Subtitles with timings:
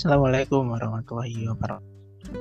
[0.00, 2.32] Assalamualaikum warahmatullahi wabarakatuh.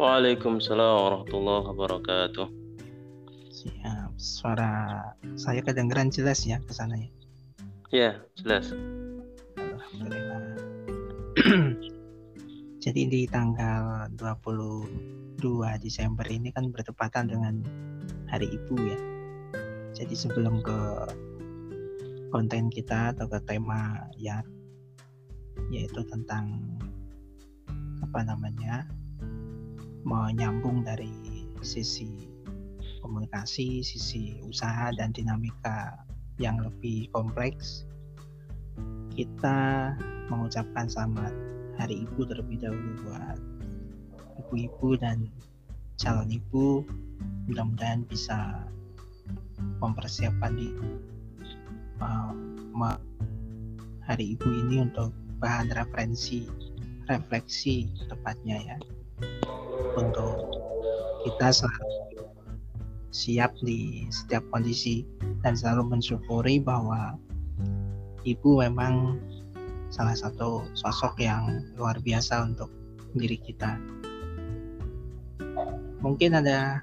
[0.00, 2.46] Waalaikumsalam warahmatullahi wabarakatuh.
[3.52, 4.16] Siap.
[4.16, 4.96] Suara
[5.36, 7.08] saya kedengeran jelas ya ke sana ya?
[7.92, 8.72] Ya, jelas.
[9.60, 10.40] Alhamdulillah.
[12.88, 15.44] Jadi di tanggal 22
[15.84, 17.60] Desember ini kan bertepatan dengan
[18.32, 19.00] Hari Ibu ya.
[19.92, 20.80] Jadi sebelum ke
[22.32, 24.40] konten kita atau ke tema ya
[25.72, 26.60] yaitu tentang
[28.04, 28.84] apa namanya
[30.04, 31.08] menyambung dari
[31.64, 32.28] sisi
[33.00, 36.04] komunikasi, sisi usaha dan dinamika
[36.36, 37.88] yang lebih kompleks.
[39.14, 39.92] Kita
[40.28, 41.32] mengucapkan selamat
[41.78, 43.38] Hari Ibu terlebih dahulu buat
[44.44, 45.26] ibu-ibu dan
[45.98, 46.82] calon ibu.
[47.50, 48.64] Mudah-mudahan bisa
[49.78, 50.68] mempersiapkan di
[52.00, 52.32] uh,
[54.04, 56.46] hari ibu ini untuk bahan referensi
[57.08, 58.76] refleksi tepatnya ya
[59.94, 60.50] untuk
[61.24, 62.04] kita selalu
[63.14, 65.06] siap di setiap kondisi
[65.46, 67.14] dan selalu mensyukuri bahwa
[68.26, 69.22] ibu memang
[69.94, 72.66] salah satu sosok yang luar biasa untuk
[73.14, 73.78] diri kita.
[76.02, 76.82] Mungkin ada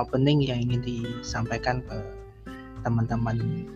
[0.00, 1.96] opening yang ingin disampaikan ke
[2.80, 3.68] teman-teman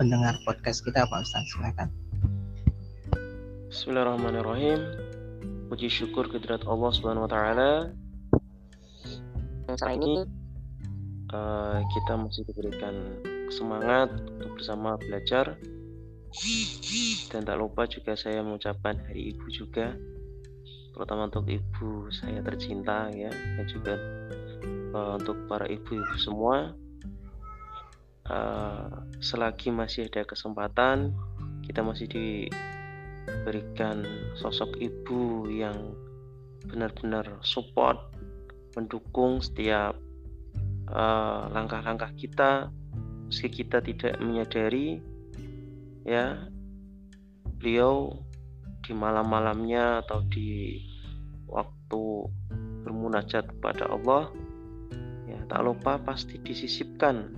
[0.00, 1.92] pendengar podcast kita Pak Ustaz silakan.
[3.68, 4.80] Bismillahirrahmanirrahim.
[5.68, 7.92] Puji syukur kehadirat Allah Subhanahu wa taala.
[9.76, 10.24] Saat ini
[11.36, 13.20] uh, kita masih diberikan
[13.52, 14.08] semangat
[14.40, 15.60] untuk bersama belajar.
[17.28, 19.92] Dan tak lupa juga saya mengucapkan Hari Ibu juga
[20.96, 23.94] terutama untuk ibu saya tercinta ya dan juga
[24.96, 26.74] uh, untuk para ibu-ibu semua
[28.26, 31.14] uh, selagi masih ada kesempatan
[31.62, 32.10] kita masih
[33.28, 34.02] diberikan
[34.40, 35.92] sosok ibu yang
[36.68, 38.00] benar-benar support
[38.76, 39.96] mendukung setiap
[40.92, 42.72] uh, langkah-langkah kita
[43.28, 45.04] meski kita tidak menyadari
[46.08, 46.48] ya.
[47.58, 48.14] Beliau
[48.86, 50.80] di malam-malamnya atau di
[51.50, 52.30] waktu
[52.86, 54.30] bermunajat kepada Allah
[55.28, 57.34] ya tak lupa pasti disisipkan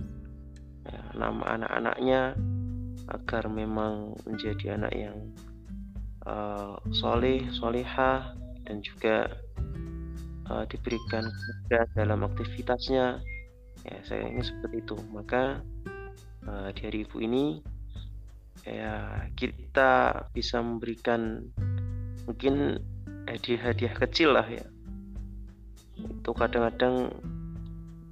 [0.87, 2.37] ya, nama anak-anaknya
[3.11, 5.17] agar memang menjadi anak yang
[6.25, 8.33] uh, soleh solihah
[8.65, 9.29] dan juga
[10.49, 13.21] uh, diberikan mudah dalam aktivitasnya.
[13.81, 14.97] Ya saya ingin seperti itu.
[15.09, 15.61] Maka
[16.45, 17.45] uh, di hari ibu ini
[18.61, 21.49] ya kita bisa memberikan
[22.29, 22.77] mungkin
[23.25, 24.65] hadiah-hadiah kecil lah ya.
[25.97, 27.09] Itu kadang-kadang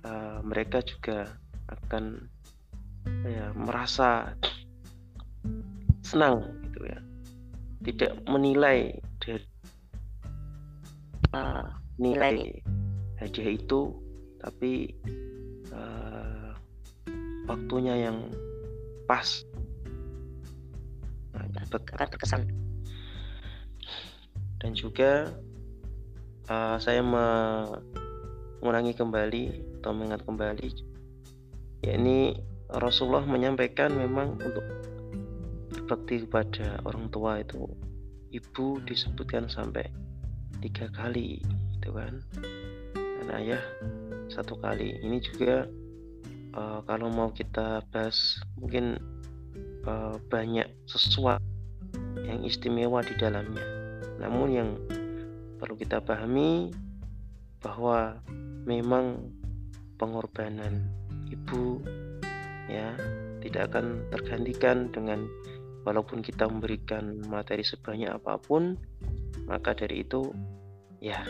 [0.05, 1.29] uh, mereka juga
[1.69, 2.25] akan
[3.25, 4.33] ya merasa
[6.01, 6.58] senang
[7.83, 8.91] tidak menilai
[9.23, 9.45] dari
[11.31, 11.67] uh,
[11.99, 12.59] nilai
[13.19, 13.95] hadiah itu
[14.39, 14.95] tapi
[15.71, 16.55] uh,
[17.47, 18.29] waktunya yang
[19.07, 19.43] pas.
[21.33, 22.43] Akan terkesan.
[24.59, 25.31] Dan juga
[26.51, 29.43] uh, saya mengulangi kembali
[29.79, 30.67] atau mengingat kembali
[31.79, 32.35] yakni
[32.69, 34.65] Rasulullah menyampaikan memang untuk
[35.89, 37.65] berbakti kepada orang tua itu
[38.29, 39.89] ibu disebutkan sampai
[40.61, 41.41] tiga kali
[41.73, 42.21] itu kan
[42.93, 43.63] dan ayah
[44.29, 45.65] satu kali ini juga
[46.53, 49.01] uh, kalau mau kita bahas mungkin
[49.89, 51.41] uh, banyak sesuatu
[52.21, 53.65] yang istimewa di dalamnya.
[54.21, 54.69] Namun yang
[55.57, 56.69] perlu kita pahami
[57.65, 58.21] bahwa
[58.69, 59.25] memang
[59.97, 60.85] pengorbanan
[61.33, 61.81] ibu
[62.69, 62.93] ya
[63.41, 65.25] tidak akan tergantikan dengan
[65.87, 68.75] walaupun kita memberikan materi sebanyak apa pun
[69.49, 70.29] maka dari itu
[70.99, 71.23] ya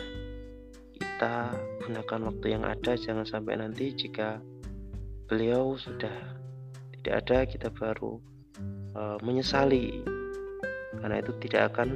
[1.00, 1.52] kita
[1.84, 2.92] gunakan waktu yang ada.
[2.96, 4.40] Jangan sampai nanti jika
[5.28, 6.12] beliau sudah
[7.00, 8.20] tidak ada kita baru
[8.96, 10.04] uh, menyesali.
[11.00, 11.88] Karena itu tidak akan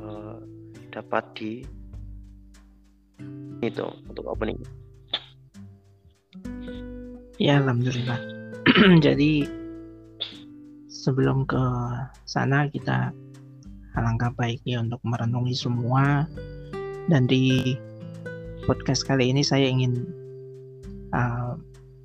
[0.00, 0.36] uh,
[0.88, 1.52] dapat di
[3.60, 4.56] itu untuk opening.
[7.36, 8.20] Ya alhamdulillah.
[9.04, 9.59] Jadi
[11.00, 11.64] sebelum ke
[12.28, 13.08] sana kita
[13.96, 16.28] alangkah baiknya untuk merenungi semua.
[17.08, 17.74] Dan di
[18.68, 20.04] podcast kali ini saya ingin
[21.16, 21.56] uh,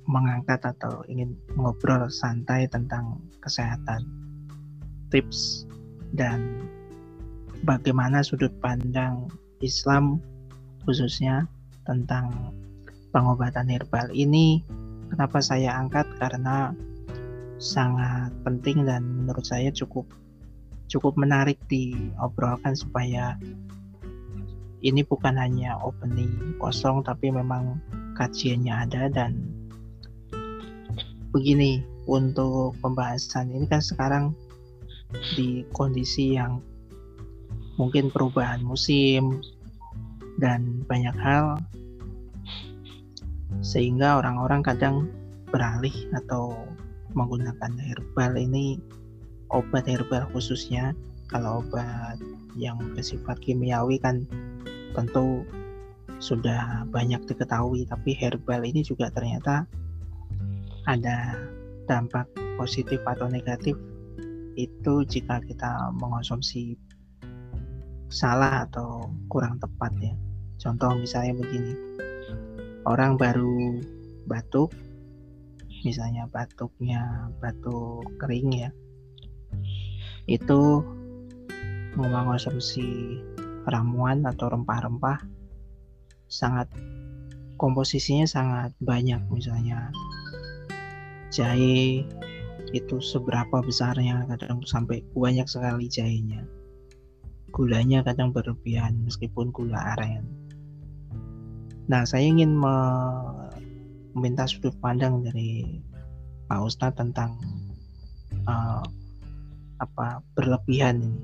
[0.08, 4.02] mengangkat atau ingin ngobrol santai tentang kesehatan
[5.12, 5.68] tips
[6.16, 6.66] dan
[7.62, 9.30] bagaimana sudut pandang
[9.62, 10.18] Islam
[10.88, 11.46] khususnya
[11.86, 12.54] tentang
[13.14, 14.64] pengobatan herbal ini.
[15.06, 16.06] Kenapa saya angkat?
[16.18, 16.74] Karena
[17.56, 20.04] sangat penting dan menurut saya cukup
[20.86, 23.34] cukup menarik diobrolkan supaya
[24.84, 27.80] ini bukan hanya opening kosong tapi memang
[28.14, 29.50] kajiannya ada dan
[31.34, 34.24] begini untuk pembahasan ini kan sekarang
[35.34, 36.62] di kondisi yang
[37.76, 39.42] mungkin perubahan musim
[40.38, 41.60] dan banyak hal
[43.64, 44.96] sehingga orang-orang kadang
[45.50, 46.54] beralih atau
[47.16, 48.78] menggunakan herbal ini
[49.50, 50.92] obat herbal khususnya.
[51.26, 52.22] Kalau obat
[52.54, 54.22] yang bersifat kimiawi kan
[54.94, 55.42] tentu
[56.22, 59.66] sudah banyak diketahui tapi herbal ini juga ternyata
[60.86, 61.34] ada
[61.90, 63.74] dampak positif atau negatif.
[64.54, 66.78] Itu jika kita mengonsumsi
[68.06, 70.14] salah atau kurang tepat ya.
[70.62, 71.74] Contoh misalnya begini
[72.86, 73.82] orang baru
[74.30, 74.70] batuk
[75.86, 78.70] misalnya batuknya batuk kering ya
[80.26, 80.82] itu
[81.94, 83.22] mengonsumsi
[83.70, 85.22] ramuan atau rempah-rempah
[86.26, 86.66] sangat
[87.56, 89.22] komposisinya sangat banyak.
[89.32, 89.90] Misalnya
[91.32, 92.04] jahe
[92.74, 96.44] itu seberapa besarnya kadang sampai banyak sekali jahenya.
[97.50, 100.28] Gulanya kadang berlebihan meskipun gula aren.
[101.88, 102.52] Nah saya ingin
[104.16, 105.78] meminta sudut pandang dari
[106.48, 107.36] Pak Ustadz tentang
[108.48, 108.80] uh,
[109.76, 111.20] apa berlebihan ini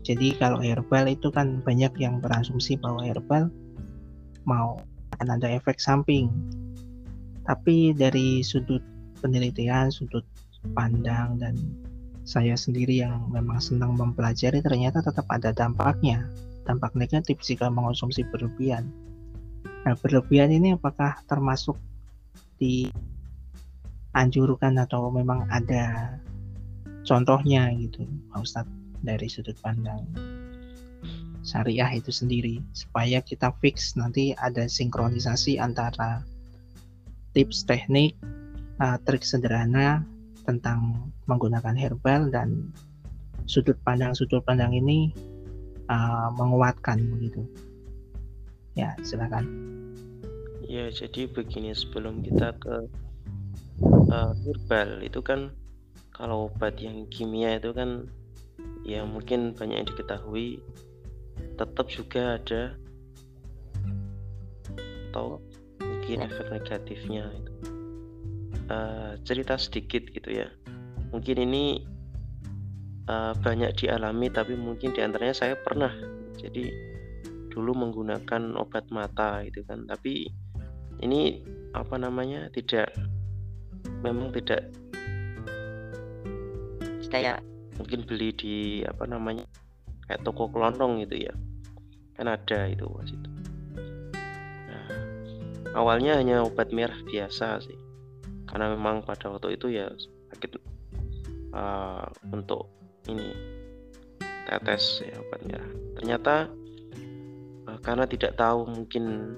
[0.00, 3.52] jadi kalau herbal itu kan banyak yang berasumsi bahwa herbal
[4.48, 4.80] mau
[5.16, 6.32] akan ada efek samping.
[7.44, 8.80] Tapi dari sudut
[9.20, 10.24] penelitian, sudut
[10.72, 11.56] pandang dan
[12.24, 16.24] saya sendiri yang memang senang mempelajari ternyata tetap ada dampaknya,
[16.64, 18.88] dampak negatif jika mengonsumsi berlebihan.
[19.84, 21.76] Nah, berlebihan ini apakah termasuk
[22.60, 22.86] di
[24.12, 26.14] anjurkan atau memang ada
[27.08, 28.80] contohnya gitu, Pak Ustadz?
[29.00, 30.04] dari sudut pandang
[31.40, 36.20] syariah itu sendiri supaya kita fix nanti ada sinkronisasi antara
[37.32, 38.12] tips teknik
[38.78, 40.04] uh, trik sederhana
[40.44, 42.68] tentang menggunakan herbal dan
[43.48, 45.16] sudut pandang sudut pandang ini
[45.88, 47.40] uh, menguatkan begitu
[48.76, 49.48] ya silakan
[50.70, 52.86] ya jadi begini sebelum kita ke
[54.14, 55.50] uh, herbal itu kan
[56.14, 58.06] kalau obat yang kimia itu kan
[58.86, 60.62] yang mungkin banyak yang diketahui
[61.60, 62.62] tetap juga ada.
[65.10, 65.42] Atau
[65.82, 67.52] mungkin efek negatifnya itu.
[68.70, 70.48] Uh, cerita sedikit gitu ya.
[71.10, 71.82] Mungkin ini
[73.10, 75.90] uh, banyak dialami tapi mungkin di antaranya saya pernah.
[76.38, 76.70] Jadi
[77.50, 79.84] dulu menggunakan obat mata gitu kan.
[79.84, 80.30] Tapi
[81.00, 81.40] ini
[81.72, 82.92] apa namanya tidak
[84.04, 84.68] memang tidak
[87.10, 87.42] kayak
[87.74, 88.56] mungkin beli di
[88.86, 89.42] apa namanya
[90.06, 91.34] kayak toko kelontong gitu ya.
[92.14, 93.30] Kan ada itu pas itu.
[94.70, 94.88] Nah,
[95.74, 97.78] awalnya hanya obat merah biasa sih.
[98.46, 99.90] Karena memang pada waktu itu ya
[100.34, 100.58] sakit
[101.54, 102.70] uh, untuk
[103.10, 103.34] ini
[104.46, 105.70] tetes ya obat merah.
[105.98, 106.34] Ternyata
[107.66, 109.34] uh, karena tidak tahu mungkin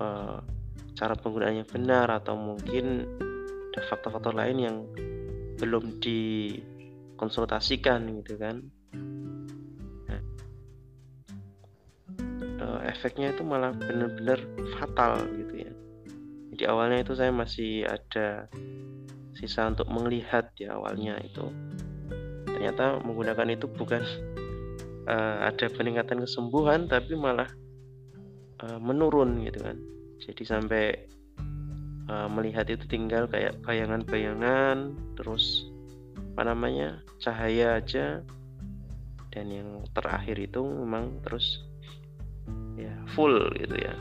[0.00, 0.40] uh,
[0.94, 3.06] cara penggunaannya benar atau mungkin
[3.74, 4.76] ada faktor-faktor lain yang
[5.58, 6.54] belum di
[7.18, 8.62] konsultasikan gitu kan.
[10.06, 10.22] Nah,
[12.62, 14.38] uh, efeknya itu malah benar-benar
[14.78, 15.72] fatal gitu ya.
[16.54, 18.46] Jadi awalnya itu saya masih ada
[19.34, 21.50] sisa untuk melihat ya awalnya itu.
[22.46, 24.02] Ternyata menggunakan itu bukan
[25.10, 27.50] uh, ada peningkatan kesembuhan tapi malah
[28.62, 30.84] uh, menurun gitu kan jadi sampai
[32.08, 35.68] uh, melihat itu tinggal kayak bayangan-bayangan terus
[36.34, 38.22] apa namanya cahaya aja.
[39.34, 41.62] Dan yang terakhir itu memang terus
[42.78, 43.94] ya full gitu ya.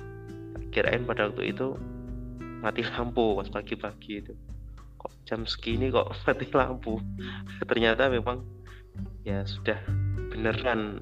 [0.70, 1.77] Kirain pada waktu itu
[2.62, 4.34] mati lampu pas pagi-pagi itu.
[5.01, 7.01] Kok jam segini kok mati lampu?
[7.65, 8.46] Ternyata memang
[9.25, 9.77] ya sudah
[10.29, 11.01] beneran.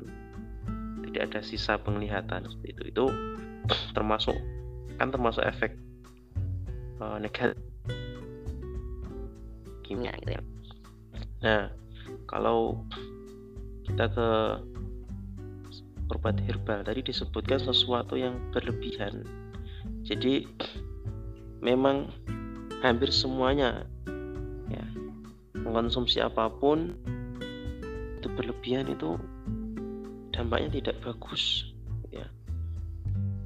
[1.12, 2.84] Tidak ada sisa penglihatan seperti itu.
[2.88, 3.06] Itu
[3.96, 4.36] termasuk
[5.02, 5.74] kan termasuk efek
[7.02, 7.58] uh, negatif
[9.82, 10.44] kimia gitu ya
[11.42, 11.74] Nah,
[12.30, 12.86] kalau
[13.90, 14.30] kita ke
[16.14, 19.26] obat herbal tadi disebutkan sesuatu yang berlebihan.
[20.06, 20.46] Jadi
[21.66, 22.14] memang
[22.86, 23.86] hampir semuanya
[24.70, 24.86] ya
[25.58, 26.94] mengkonsumsi apa pun
[28.22, 29.18] itu berlebihan itu
[30.30, 31.71] dampaknya tidak bagus.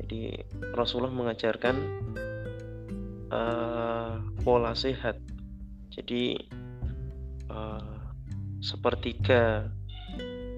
[0.05, 0.37] Jadi
[0.77, 1.75] Rasulullah mengajarkan
[3.33, 5.17] uh, pola sehat.
[5.89, 6.37] Jadi
[7.49, 7.95] uh,
[8.61, 9.69] sepertiga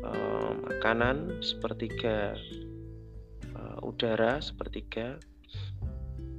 [0.03, 2.35] uh, makanan sepertiga
[3.55, 5.19] uh, udara sepertiga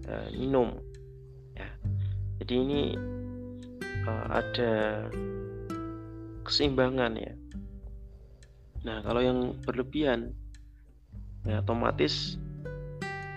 [0.08, 0.80] uh, minum
[1.52, 1.68] ya
[2.40, 2.82] jadi ini
[4.08, 4.74] uh, ada
[6.46, 7.34] keseimbangan ya
[8.86, 10.32] nah kalau yang berlebihan
[11.44, 12.40] ya otomatis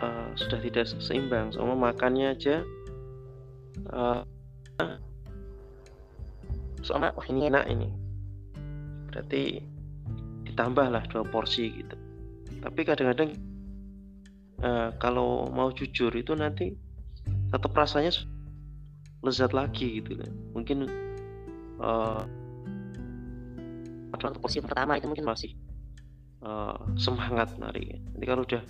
[0.01, 2.65] uh, sudah tidak seimbang sama makannya aja
[3.93, 4.21] uh,
[6.81, 7.89] soalnya wah ini enak ini.
[9.09, 9.61] Berarti
[10.49, 11.95] ditambahlah dua porsi gitu.
[12.61, 13.37] Tapi kadang-kadang
[14.61, 16.73] uh, kalau mau jujur itu nanti
[17.53, 18.11] tetap rasanya
[19.21, 20.31] lezat lagi gitu kan.
[20.57, 20.77] Mungkin
[21.81, 22.21] uh,
[24.11, 25.53] waktu porsi pertama itu mungkin masih
[26.41, 28.01] uh, semangat nari.
[28.13, 28.63] Nanti kalau udah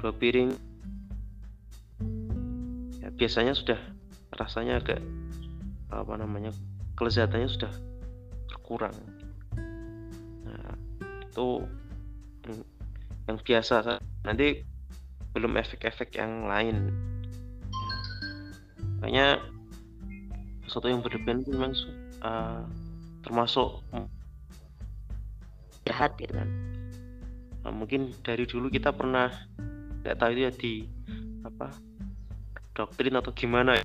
[0.00, 0.50] dua piring.
[3.00, 3.80] Ya biasanya sudah
[4.36, 5.00] rasanya agak
[5.90, 6.52] apa namanya
[6.98, 7.72] kelezatannya sudah
[8.50, 8.94] berkurang.
[10.44, 10.74] Nah
[11.24, 11.64] itu
[13.26, 14.62] yang biasa nanti
[15.34, 16.90] belum efek-efek yang lain.
[19.02, 19.38] Makanya
[20.66, 21.72] sesuatu yang berlebihan itu memang
[22.24, 22.64] uh,
[23.22, 23.84] termasuk
[25.86, 26.48] jahat gitu kan.
[27.62, 29.30] Nah, mungkin dari dulu kita pernah
[30.06, 30.74] nggak tahu itu ya di
[31.42, 31.74] apa
[32.78, 33.84] doktrin atau gimana ya.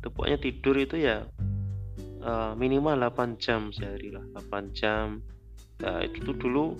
[0.00, 1.28] Itu pokoknya tidur itu ya
[2.24, 5.20] uh, minimal 8 jam sehari lah 8 jam.
[5.76, 6.72] Ya itu dulu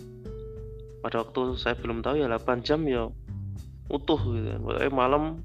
[1.05, 3.13] pada waktu saya belum tahu ya 8 jam ya
[3.93, 4.49] utuh gitu.
[4.57, 5.45] Kan malam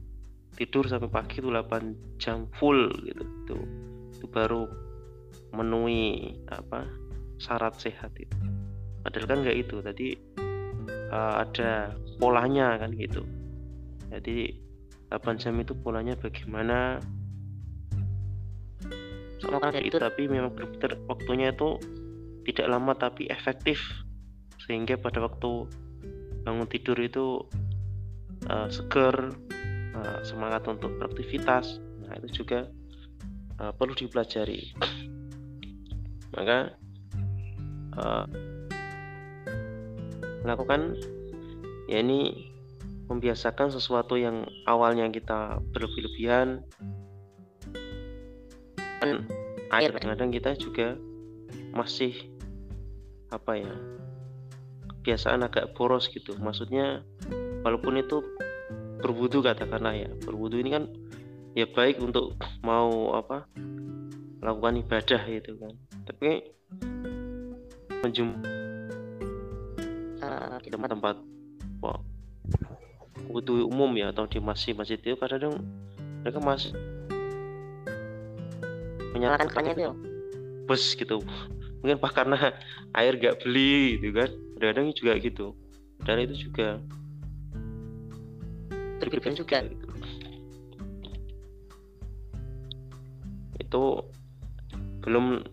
[0.55, 3.27] tidur sampai pagi itu 8 jam full gitu.
[3.43, 3.57] Itu
[4.15, 4.63] itu baru
[5.51, 6.87] memenuhi apa
[7.41, 8.37] syarat sehat itu.
[9.03, 9.75] Padahal kan nggak itu.
[9.83, 10.07] Tadi
[11.11, 13.23] uh, ada polanya kan gitu.
[14.09, 14.57] Jadi
[15.13, 16.99] 8 jam itu polanya bagaimana?
[19.37, 21.77] Sama kan itu tapi memang benar waktunya itu
[22.49, 23.79] tidak lama tapi efektif.
[24.65, 25.69] Sehingga pada waktu
[26.43, 27.43] bangun tidur itu
[28.49, 29.31] uh, seger
[29.95, 31.79] uh, semangat untuk beraktivitas.
[32.03, 32.67] Nah itu juga
[33.61, 34.73] uh, perlu dipelajari.
[36.35, 36.75] Maka
[37.95, 38.25] uh,
[40.43, 40.95] melakukan
[41.87, 42.51] ya ini
[43.07, 46.59] membiasakan sesuatu yang awalnya kita berlebih-lebihan
[48.99, 49.23] kan
[49.71, 50.99] air kadang-kadang kita juga
[51.71, 52.15] masih
[53.31, 53.75] apa ya
[55.07, 56.35] kebiasaan agak boros gitu.
[56.35, 56.99] Maksudnya
[57.63, 58.19] walaupun itu
[58.99, 60.09] berwudu katakanlah ya.
[60.23, 60.83] Berwudu ini kan
[61.55, 63.47] ya baik untuk mau apa
[64.43, 65.73] melakukan ibadah gitu kan.
[66.03, 66.29] Tapi
[68.03, 68.51] menjumpai
[70.21, 71.36] uh, di tempat-tempat
[71.87, 71.99] wow,
[73.31, 75.63] wudhu umum ya atau di masjid-masjid itu kadang
[76.23, 76.75] mereka masih
[79.15, 79.93] menyalakan kerannya itu
[80.67, 81.23] bus gitu.
[81.79, 82.51] Mungkin pak karena
[82.97, 85.47] air gak beli gitu kan kadang-kadang juga gitu.
[86.03, 86.77] Dan itu juga
[88.99, 89.63] berlebihan juga.
[89.63, 89.87] gitu.
[93.67, 93.83] itu
[95.03, 95.43] belum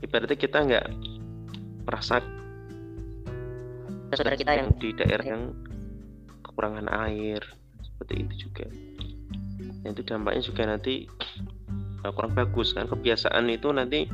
[0.00, 0.86] ibaratnya kita nggak
[1.84, 2.24] merasa
[4.16, 5.42] saudara kita yang di daerah yang
[6.42, 7.42] kekurangan air
[7.82, 8.66] seperti itu juga.
[9.84, 11.04] Nah, itu dampaknya juga nanti
[12.04, 12.86] uh, kurang bagus kan.
[12.88, 14.06] Kebiasaan itu nanti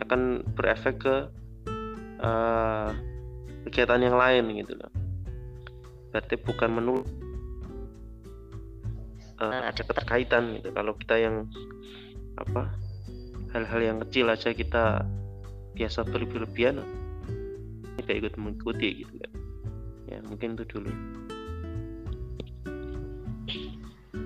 [0.00, 1.16] akan berefek ke
[2.20, 2.90] uh,
[3.68, 4.90] kegiatan yang lain gitu loh.
[6.10, 6.94] Berarti bukan menu
[9.40, 10.72] uh, ada keterkaitan gitu.
[10.72, 11.48] Kalau kita yang
[12.38, 12.72] apa
[13.52, 15.04] hal-hal yang kecil aja kita
[15.74, 16.82] biasa berlebihan
[18.10, 19.32] tidak ikut mengikuti gitu kan.
[20.10, 20.90] Ya mungkin itu dulu.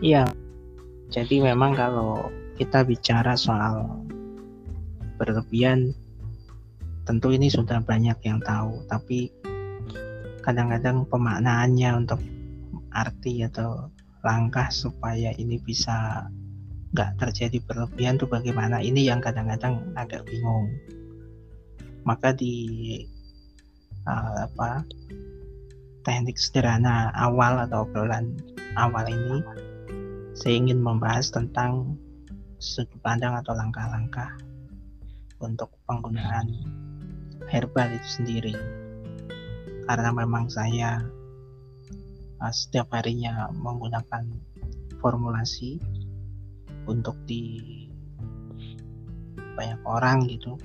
[0.01, 0.25] Iya.
[1.13, 4.01] Jadi memang kalau kita bicara soal
[5.21, 5.93] berlebihan
[7.05, 8.89] tentu ini sudah banyak yang tahu.
[8.89, 9.29] Tapi
[10.41, 12.25] kadang-kadang pemaknaannya untuk
[12.97, 13.93] arti atau
[14.25, 16.25] langkah supaya ini bisa
[16.97, 18.81] nggak terjadi berlebihan tuh bagaimana?
[18.81, 20.73] Ini yang kadang-kadang agak bingung.
[22.09, 22.57] Maka di
[24.09, 24.85] uh, apa
[26.05, 28.37] teknik sederhana awal atau obrolan
[28.77, 29.41] awal ini.
[30.35, 31.95] Saya ingin membahas tentang
[32.59, 34.35] sudut pandang atau langkah-langkah
[35.39, 36.51] untuk penggunaan
[37.49, 38.55] herbal itu sendiri.
[39.87, 41.01] Karena memang saya
[42.43, 44.27] uh, setiap harinya menggunakan
[44.99, 45.79] formulasi
[46.85, 47.63] untuk di
[49.55, 50.59] banyak orang gitu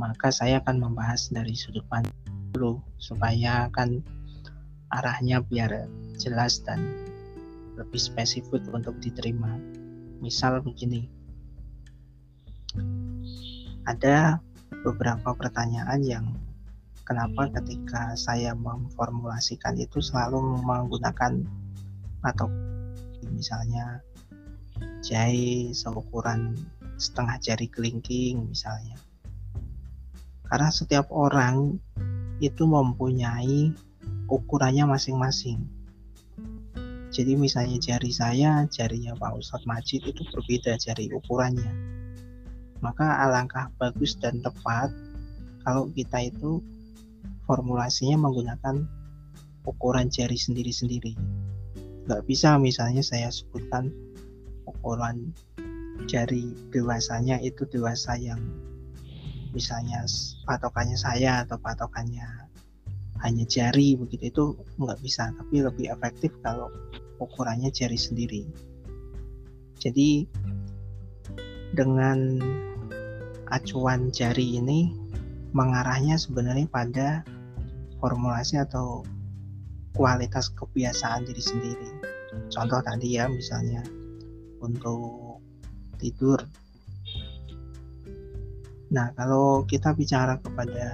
[0.00, 2.16] maka saya akan membahas dari sudut pandang
[2.56, 4.00] dulu supaya kan
[4.96, 5.84] arahnya biar
[6.16, 6.80] jelas dan
[7.76, 9.60] lebih spesifik untuk diterima.
[10.24, 11.04] Misal begini,
[13.84, 14.40] ada
[14.84, 16.26] beberapa pertanyaan yang
[17.04, 21.44] kenapa ketika saya memformulasikan itu selalu menggunakan
[22.24, 22.48] atau
[23.32, 24.00] misalnya
[25.00, 26.56] jahe seukuran
[27.00, 28.96] setengah jari kelingking misalnya
[30.50, 31.78] karena setiap orang
[32.42, 33.70] itu mempunyai
[34.26, 35.62] ukurannya masing-masing
[37.10, 41.70] jadi misalnya jari saya jarinya Pak Ustadz Majid itu berbeda jari ukurannya
[42.80, 44.90] maka alangkah bagus dan tepat
[45.64, 46.64] kalau kita itu
[47.44, 48.86] formulasinya menggunakan
[49.68, 51.18] ukuran jari sendiri-sendiri.
[52.08, 53.92] Nggak bisa misalnya saya sebutkan
[54.64, 55.36] ukuran
[56.08, 58.40] jari dewasanya itu dewasa yang
[59.52, 60.06] misalnya
[60.46, 62.26] patokannya saya atau patokannya
[63.20, 64.44] hanya jari begitu itu
[64.80, 66.72] nggak bisa tapi lebih efektif kalau
[67.20, 68.48] ukurannya jari sendiri
[69.80, 70.24] jadi
[71.74, 72.40] dengan
[73.50, 74.94] acuan jari ini
[75.50, 77.08] mengarahnya sebenarnya pada
[77.98, 79.02] formulasi atau
[79.94, 81.88] kualitas kebiasaan diri sendiri.
[82.48, 83.82] Contoh tadi ya misalnya
[84.62, 85.42] untuk
[85.98, 86.38] tidur.
[88.90, 90.86] Nah, kalau kita bicara kepada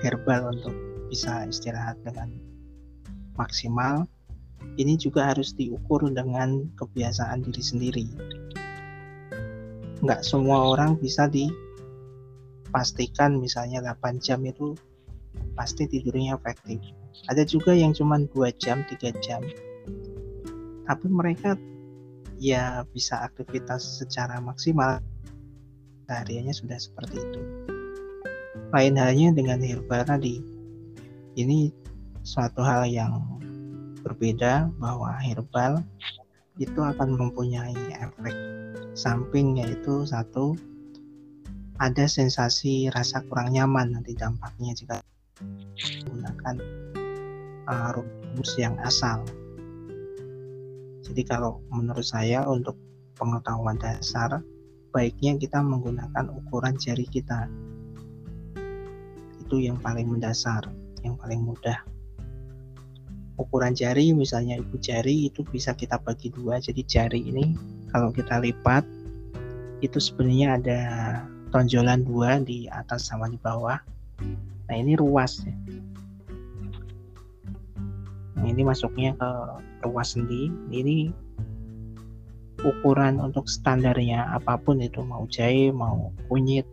[0.00, 0.72] herbal untuk
[1.12, 2.32] bisa istirahat dengan
[3.36, 4.08] maksimal,
[4.80, 8.08] ini juga harus diukur dengan kebiasaan diri sendiri.
[10.00, 14.72] Nggak semua orang bisa dipastikan misalnya 8 jam itu
[15.52, 16.80] pasti tidurnya efektif.
[17.28, 19.44] Ada juga yang cuma dua jam tiga jam.
[20.88, 21.60] Tapi mereka
[22.40, 24.98] ya bisa aktivitas secara maksimal
[26.12, 27.40] hariannya sudah seperti itu
[28.72, 30.44] lain halnya dengan herbal tadi
[31.40, 31.72] ini
[32.22, 33.24] suatu hal yang
[34.04, 35.80] berbeda bahwa herbal
[36.60, 38.36] itu akan mempunyai efek
[38.92, 40.52] samping yaitu satu
[41.80, 44.96] ada sensasi rasa kurang nyaman nanti dampaknya jika
[46.06, 46.56] menggunakan
[47.66, 49.24] uh, rumus yang asal.
[51.02, 52.78] Jadi kalau menurut saya untuk
[53.18, 54.40] pengetahuan dasar
[54.92, 57.48] baiknya kita menggunakan ukuran jari kita.
[59.40, 60.68] Itu yang paling mendasar,
[61.02, 61.80] yang paling mudah.
[63.40, 66.60] Ukuran jari misalnya ibu jari itu bisa kita bagi dua.
[66.60, 67.56] Jadi jari ini
[67.90, 68.84] kalau kita lipat
[69.82, 70.80] itu sebenarnya ada
[71.50, 73.80] tonjolan dua di atas sama di bawah
[74.72, 75.54] Nah ini ruas ya.
[78.40, 79.30] Nah, ini masuknya ke
[79.86, 80.50] ruas sendi.
[80.72, 81.12] Ini
[82.62, 86.66] ukuran untuk standarnya apa pun itu mau jahe mau kunyit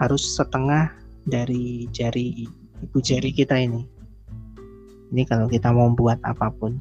[0.00, 0.90] harus setengah
[1.28, 2.48] dari jari
[2.82, 3.86] ibu jari kita ini.
[5.12, 6.80] Ini kalau kita mau buat apa pun.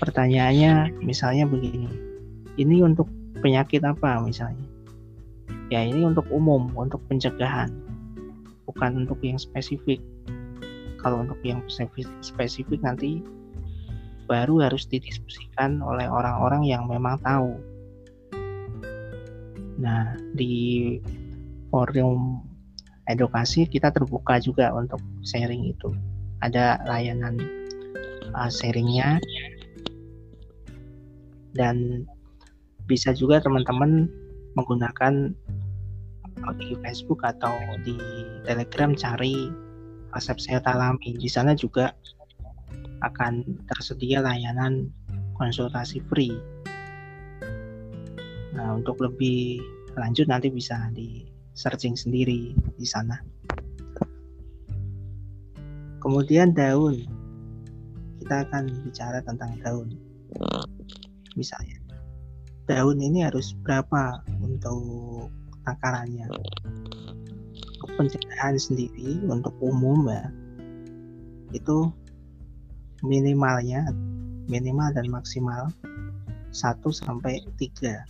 [0.00, 1.92] Pertanyaannya misalnya begini.
[2.58, 3.06] Ini untuk
[3.38, 4.66] penyakit apa misalnya?
[5.70, 7.70] Ya ini untuk umum, untuk pencegahan
[8.72, 10.00] bukan untuk yang spesifik
[11.02, 11.60] kalau untuk yang
[12.22, 13.20] spesifik nanti
[14.32, 17.52] baru harus didiskusikan oleh orang-orang yang memang tahu.
[19.76, 20.96] Nah di
[21.68, 22.40] forum
[23.12, 25.92] edukasi kita terbuka juga untuk sharing itu.
[26.40, 27.36] Ada layanan
[28.32, 29.20] uh, sharingnya.
[31.52, 32.08] Dan
[32.88, 34.08] bisa juga teman-teman
[34.56, 35.36] menggunakan
[36.56, 37.52] di Facebook atau
[37.84, 37.94] di
[38.48, 39.52] Telegram cari
[40.16, 41.14] resep sehat alami.
[41.20, 41.92] Di sana juga
[43.02, 44.90] akan tersedia layanan
[45.36, 46.34] konsultasi free.
[48.54, 49.58] Nah, untuk lebih
[49.98, 53.18] lanjut nanti bisa di searching sendiri di sana.
[56.02, 57.06] Kemudian daun.
[58.22, 59.98] Kita akan bicara tentang daun.
[61.34, 61.82] Misalnya,
[62.70, 65.28] daun ini harus berapa untuk
[65.66, 66.26] takarannya
[67.82, 70.26] untuk pencegahan sendiri untuk umum ya
[71.52, 71.90] itu
[73.02, 73.90] minimalnya
[74.46, 75.68] minimal dan maksimal
[76.50, 78.02] 1 sampai 3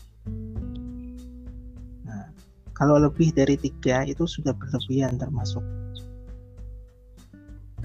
[2.07, 2.29] nah
[2.73, 5.63] kalau lebih dari tiga itu sudah berlebihan termasuk.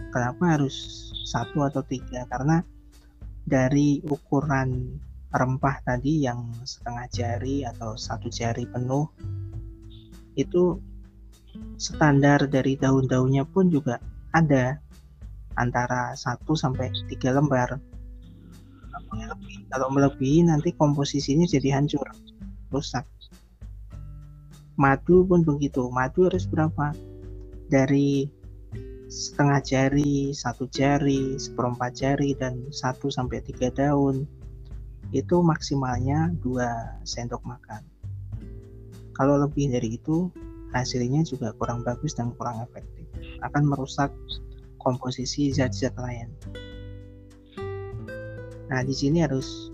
[0.09, 0.73] Kenapa harus
[1.29, 2.25] satu atau tiga?
[2.31, 2.63] Karena
[3.45, 4.97] dari ukuran
[5.29, 9.05] rempah tadi yang setengah jari atau satu jari penuh
[10.33, 10.79] itu
[11.77, 14.01] standar dari daun-daunnya pun juga
[14.33, 14.81] ada
[15.57, 17.81] antara 1 sampai 3 lembar.
[19.73, 22.05] Kalau melebihi nanti komposisinya jadi hancur,
[22.73, 23.05] rusak.
[24.77, 25.89] Madu pun begitu.
[25.89, 26.93] Madu harus berapa?
[27.67, 28.29] Dari
[29.09, 34.29] setengah jari, satu jari, seperempat jari, dan 1 sampai 3 daun.
[35.09, 37.97] Itu maksimalnya 2 sendok makan
[39.17, 40.29] kalau lebih dari itu
[40.77, 43.09] hasilnya juga kurang bagus dan kurang efektif
[43.41, 44.13] akan merusak
[44.87, 46.31] komposisi zat-zat lain.
[48.71, 49.67] Nah di sini harus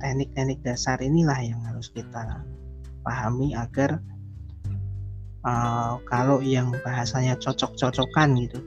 [0.00, 2.40] teknik-teknik dasar inilah yang harus kita
[3.04, 4.00] pahami agar
[5.44, 8.60] uh, kalau yang bahasanya cocok-cocokan gitu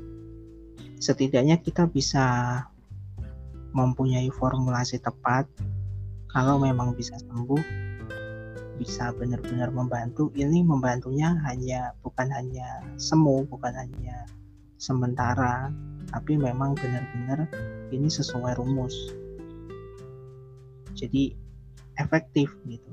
[1.03, 2.23] setidaknya kita bisa
[3.75, 5.51] mempunyai formulasi tepat.
[6.31, 7.91] Kalau memang bisa sembuh
[8.73, 14.25] bisa benar-benar membantu ini membantunya hanya bukan hanya semu bukan hanya
[14.77, 15.71] sementara
[16.13, 17.49] tapi memang benar-benar
[17.89, 18.93] ini sesuai rumus.
[20.93, 21.33] Jadi
[21.97, 22.91] efektif gitu.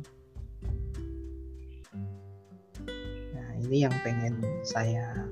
[3.37, 5.29] Nah ini yang pengen saya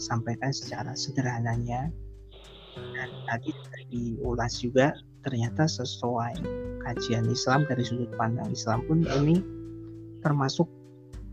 [0.00, 1.92] sampaikan secara sederhananya.
[2.80, 3.52] Dan tadi
[3.90, 6.40] diulas juga ternyata sesuai
[6.80, 9.42] kajian Islam dari sudut pandang Islam pun ini
[10.24, 10.64] termasuk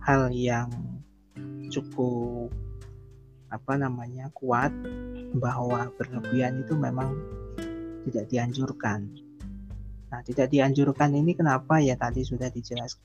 [0.03, 0.67] hal yang
[1.71, 2.51] cukup
[3.47, 4.71] apa namanya kuat
[5.39, 7.15] bahwa berlebihan itu memang
[8.07, 9.07] tidak dianjurkan.
[10.07, 13.03] Nah, tidak dianjurkan ini kenapa ya tadi sudah dijelaskan.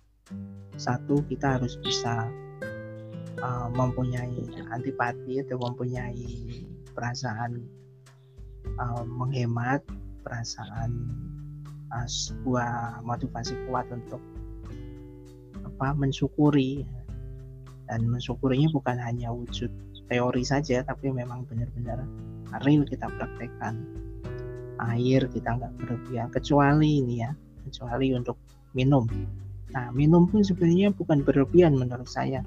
[0.78, 2.31] Satu, kita harus bisa
[3.42, 4.38] uh, mempunyai
[4.70, 6.26] antipati atau mempunyai
[6.94, 7.66] perasaan
[8.78, 9.83] uh, menghemat,
[10.22, 10.90] perasaan
[11.90, 14.22] uh, sebuah motivasi kuat untuk
[15.62, 16.87] apa mensyukuri
[17.90, 19.68] dan mensyukurinya bukan hanya wujud
[20.12, 22.05] teori saja tapi memang benar-benar
[22.61, 23.81] real kita praktekkan.
[24.92, 27.33] Air kita nggak berlebihan kecuali ini ya
[27.64, 28.37] kecuali untuk
[28.77, 29.09] minum.
[29.72, 32.44] Nah minum pun sebenarnya bukan berlebihan menurut saya.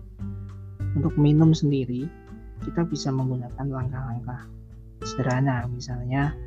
[0.94, 2.06] Untuk minum sendiri
[2.62, 4.46] kita bisa menggunakan langkah-langkah
[5.02, 5.66] sederhana.
[5.66, 6.38] Misalnya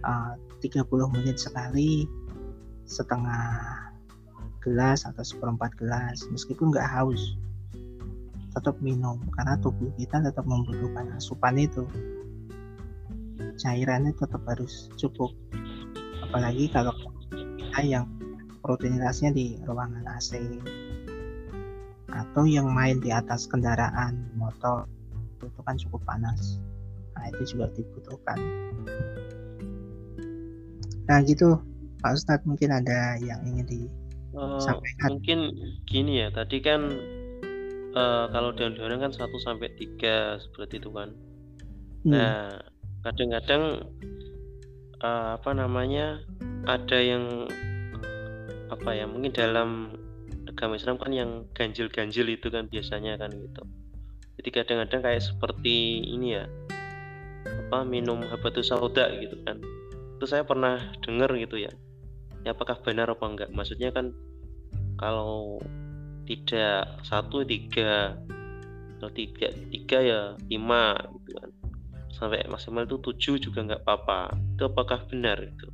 [0.00, 2.08] uh, 30 menit sekali
[2.86, 3.76] setengah
[4.62, 7.38] gelas atau seperempat gelas meskipun nggak haus
[8.56, 11.84] tetap minum karena tubuh kita tetap membutuhkan asupan itu.
[13.60, 15.32] Cairannya tetap harus cukup.
[16.24, 16.96] Apalagi kalau
[17.36, 18.08] kita yang
[18.64, 20.40] rutinitasnya di ruangan AC
[22.08, 24.88] atau yang main di atas kendaraan motor
[25.44, 26.56] itu kan cukup panas.
[27.12, 28.40] Nah itu juga dibutuhkan.
[31.04, 31.60] Nah gitu.
[31.96, 33.80] Pak Ustadz mungkin ada yang ingin di
[34.36, 34.60] Uh,
[35.08, 35.48] mungkin
[35.88, 36.92] gini ya, tadi kan
[37.96, 41.16] uh, kalau daun-daunan kan 1 sampai 3 seperti itu kan.
[42.04, 42.12] Hmm.
[42.12, 42.60] Nah,
[43.02, 43.88] kadang-kadang
[45.00, 46.20] uh, apa namanya?
[46.68, 47.24] Ada yang
[48.68, 49.08] apa ya?
[49.08, 49.96] Mungkin dalam
[50.46, 53.62] agama Islam kan yang ganjil-ganjil itu kan biasanya kan gitu.
[54.36, 56.44] Jadi kadang-kadang kayak seperti ini ya.
[57.66, 59.58] Apa minum habatus sauda gitu kan.
[60.20, 61.72] Itu saya pernah dengar gitu ya
[62.46, 64.14] ya apakah benar apa enggak maksudnya kan
[65.02, 65.58] kalau
[66.26, 67.00] tidak.
[67.06, 68.18] Satu tiga.
[68.98, 71.50] Kalau tiga tiga ya lima gitu kan.
[72.10, 74.34] Sampai maksimal itu tujuh juga nggak apa-apa.
[74.56, 75.68] Itu apakah benar itu?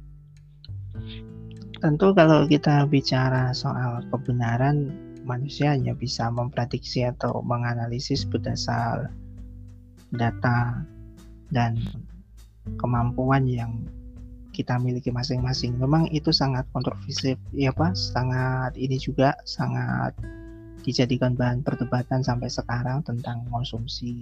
[1.82, 4.92] Tentu kalau kita bicara soal kebenaran
[5.26, 9.10] manusia hanya bisa memprediksi atau menganalisis berdasar
[10.14, 10.82] data
[11.50, 11.78] dan
[12.78, 13.82] kemampuan yang
[14.52, 15.74] kita miliki masing-masing.
[15.80, 20.12] Memang itu sangat kontroversial, ya Pak, sangat ini juga sangat
[20.82, 24.18] dijadikan bahan perdebatan sampai sekarang tentang konsumsi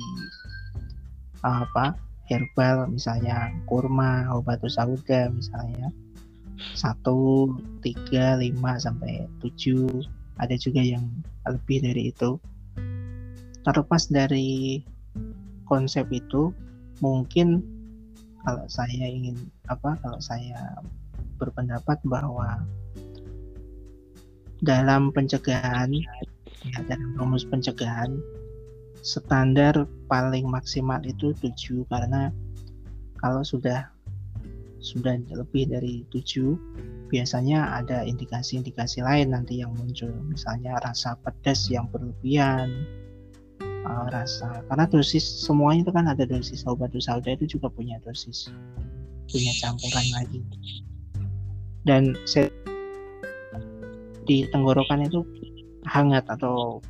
[1.40, 1.96] apa
[2.30, 5.90] herbal misalnya kurma obat sauda misalnya.
[6.76, 7.50] Satu
[7.82, 10.04] tiga lima sampai tujuh.
[10.40, 11.04] Ada juga yang
[11.48, 12.36] lebih dari itu.
[13.60, 14.80] Terlepas dari
[15.68, 16.52] konsep itu
[17.04, 17.60] mungkin
[18.40, 19.36] kalau saya ingin
[19.68, 20.80] apa kalau saya
[21.36, 22.64] berpendapat bahwa
[24.60, 25.92] dalam pencegahan
[26.88, 28.20] dalam rumus pencegahan
[29.00, 32.28] standar paling maksimal itu 7 karena
[33.20, 33.88] kalau sudah
[34.80, 36.56] sudah lebih dari 7
[37.12, 40.08] biasanya ada indikasi-indikasi lain nanti yang muncul.
[40.28, 42.88] Misalnya rasa pedas yang berlebihan
[43.60, 46.64] uh, rasa karena dosis semuanya itu kan ada dosis.
[46.64, 48.48] Obat sauda itu juga punya dosis
[49.30, 50.40] punya campuran lagi.
[51.86, 52.12] Dan
[54.28, 55.24] di tenggorokan itu
[55.88, 56.80] hangat atau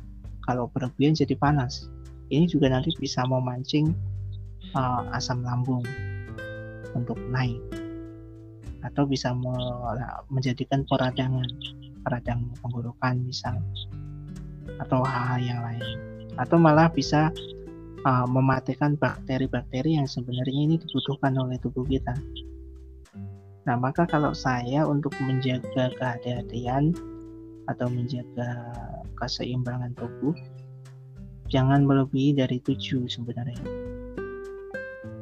[0.47, 1.87] kalau berlebihan jadi panas
[2.31, 3.91] ini juga nanti bisa memancing
[4.75, 5.83] uh, asam lambung
[6.95, 7.59] untuk naik
[8.81, 9.31] atau bisa
[10.27, 11.45] menjadikan peradangan
[12.01, 13.61] peradang tenggorokan misal
[14.81, 15.85] atau hal-hal yang lain
[16.39, 17.29] atau malah bisa
[18.05, 22.15] uh, mematikan bakteri-bakteri yang sebenarnya ini dibutuhkan oleh tubuh kita.
[23.61, 26.97] Nah, maka kalau saya untuk menjaga kehati-hatian
[27.69, 28.73] atau menjaga
[29.19, 30.33] keseimbangan tubuh
[31.51, 33.59] jangan melebihi dari tujuh sebenarnya.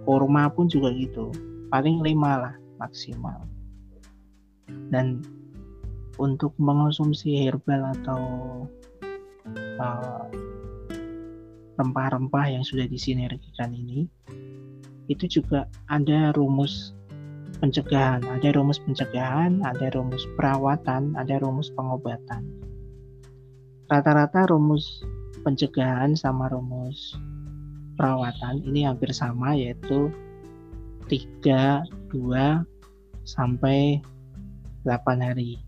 [0.05, 1.33] Kurma pun juga gitu.
[1.73, 3.49] Paling lima lah maksimal.
[4.93, 5.25] Dan
[6.21, 8.21] untuk mengonsumsi herbal atau
[9.81, 10.29] uh,
[11.81, 14.05] rempah-rempah yang sudah disinergikan ini
[15.09, 16.93] itu juga ada rumus
[17.59, 22.47] pencegahan, ada rumus pencegahan, ada rumus perawatan, ada rumus pengobatan.
[23.91, 25.03] Rata-rata rumus
[25.43, 27.15] pencegahan sama rumus
[27.99, 30.07] perawatan ini hampir sama yaitu
[31.11, 31.83] 3,
[32.15, 32.63] 2
[33.27, 33.99] sampai
[34.87, 35.59] 8 hari.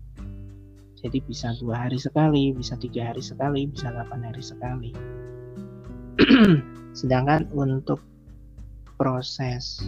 [1.02, 4.90] Jadi bisa dua hari sekali, bisa tiga hari sekali, bisa 8 hari sekali.
[6.98, 7.98] Sedangkan untuk
[8.94, 9.82] proses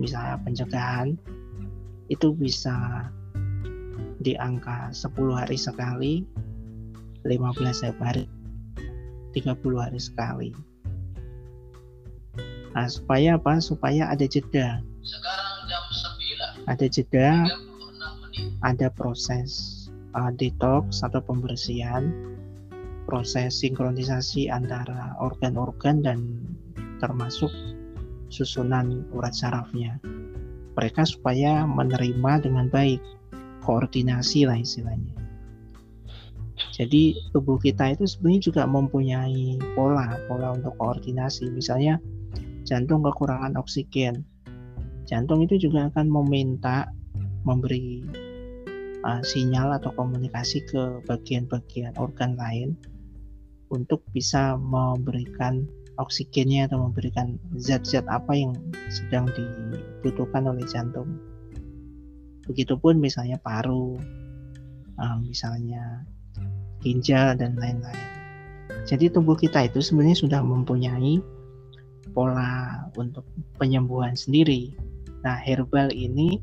[0.00, 1.14] misalnya pencegahan
[2.08, 3.06] itu bisa
[4.20, 6.24] di angka 10 hari sekali
[7.22, 8.24] 15 hari
[9.30, 10.50] 30 hari sekali.
[12.74, 13.60] Nah supaya apa?
[13.62, 14.82] Supaya ada jeda.
[15.04, 15.84] Sekarang jam
[16.66, 17.28] 9 ada jeda
[18.62, 19.86] ada proses
[20.16, 22.12] uh, detox atau pembersihan
[23.08, 26.18] proses sinkronisasi antara organ-organ dan
[27.02, 27.50] termasuk
[28.30, 29.98] susunan urat sarafnya.
[30.78, 33.02] Mereka supaya menerima dengan baik,
[33.66, 35.18] koordinasi lah istilahnya.
[36.70, 41.50] Jadi tubuh kita itu sebenarnya juga mempunyai pola, pola untuk koordinasi.
[41.52, 42.00] Misalnya
[42.64, 44.24] jantung kekurangan oksigen,
[45.04, 46.88] jantung itu juga akan meminta
[47.44, 48.04] memberi
[49.04, 52.76] uh, sinyal atau komunikasi ke bagian-bagian organ lain
[53.72, 55.64] untuk bisa memberikan
[56.00, 58.56] oksigennya atau memberikan zat-zat apa yang
[58.88, 61.20] sedang dibutuhkan oleh jantung.
[62.48, 64.00] Begitupun misalnya paru,
[64.96, 66.02] uh, misalnya
[66.80, 68.08] ginjal dan lain-lain.
[68.88, 71.20] Jadi tubuh kita itu sebenarnya sudah mempunyai
[72.16, 73.28] pola untuk
[73.60, 74.74] penyembuhan sendiri.
[75.20, 76.40] Nah, herbal ini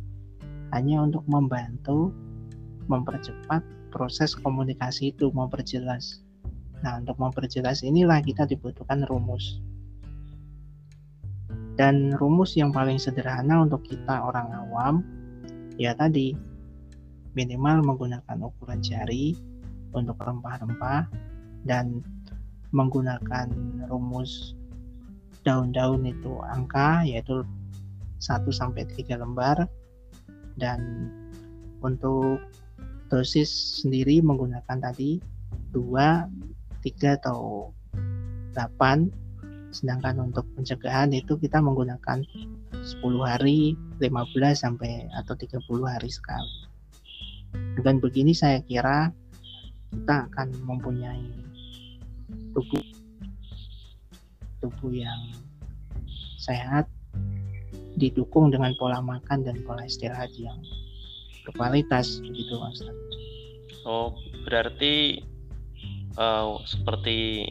[0.72, 2.14] hanya untuk membantu
[2.88, 6.24] mempercepat proses komunikasi itu, memperjelas
[6.86, 9.62] Nah, untuk memperjelas inilah kita dibutuhkan rumus.
[11.78, 14.96] Dan rumus yang paling sederhana untuk kita orang awam,
[15.78, 16.34] ya tadi,
[17.38, 19.38] minimal menggunakan ukuran jari
[19.94, 21.06] untuk rempah-rempah
[21.70, 22.02] dan
[22.74, 23.50] menggunakan
[23.90, 24.58] rumus
[25.46, 27.46] daun-daun itu angka yaitu
[28.20, 29.70] 1 sampai 3 lembar
[30.60, 31.08] dan
[31.80, 32.42] untuk
[33.08, 35.22] dosis sendiri menggunakan tadi
[35.72, 37.72] 2 3 atau
[38.54, 39.10] 8
[39.76, 42.24] sedangkan untuk pencegahan itu kita menggunakan
[42.72, 46.54] 10 hari 15 sampai atau 30 hari sekali
[47.76, 49.12] dengan begini saya kira
[49.94, 51.30] kita akan mempunyai
[52.56, 52.84] tubuh
[54.60, 55.32] tubuh yang
[56.42, 56.90] sehat
[57.98, 60.58] didukung dengan pola makan dan pola istirahat yang
[61.46, 62.82] berkualitas begitu Mas.
[63.88, 64.14] Oh,
[64.44, 65.24] berarti
[66.18, 67.48] uh, seperti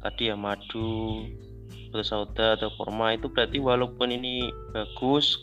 [0.00, 1.22] tadi ya madu
[2.02, 5.38] soda atau kurma itu berarti walaupun ini bagus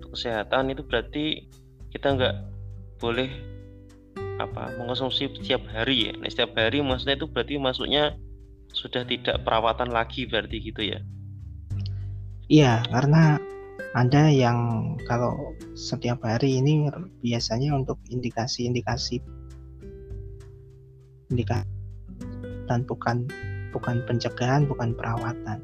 [0.00, 1.44] untuk kesehatan itu berarti
[1.92, 2.36] kita nggak
[2.96, 3.28] boleh
[4.40, 6.12] apa mengonsumsi setiap hari ya.
[6.16, 8.16] Nah, setiap hari maksudnya itu berarti masuknya
[8.72, 11.00] sudah tidak perawatan lagi berarti gitu ya?
[12.48, 13.36] Iya karena
[13.92, 14.56] ada yang
[15.04, 16.88] kalau setiap hari ini
[17.20, 19.20] biasanya untuk indikasi-indikasi.
[21.28, 21.75] Indikasi
[22.66, 23.26] dan bukan
[23.74, 25.58] bukan pencegahan, bukan perawatan.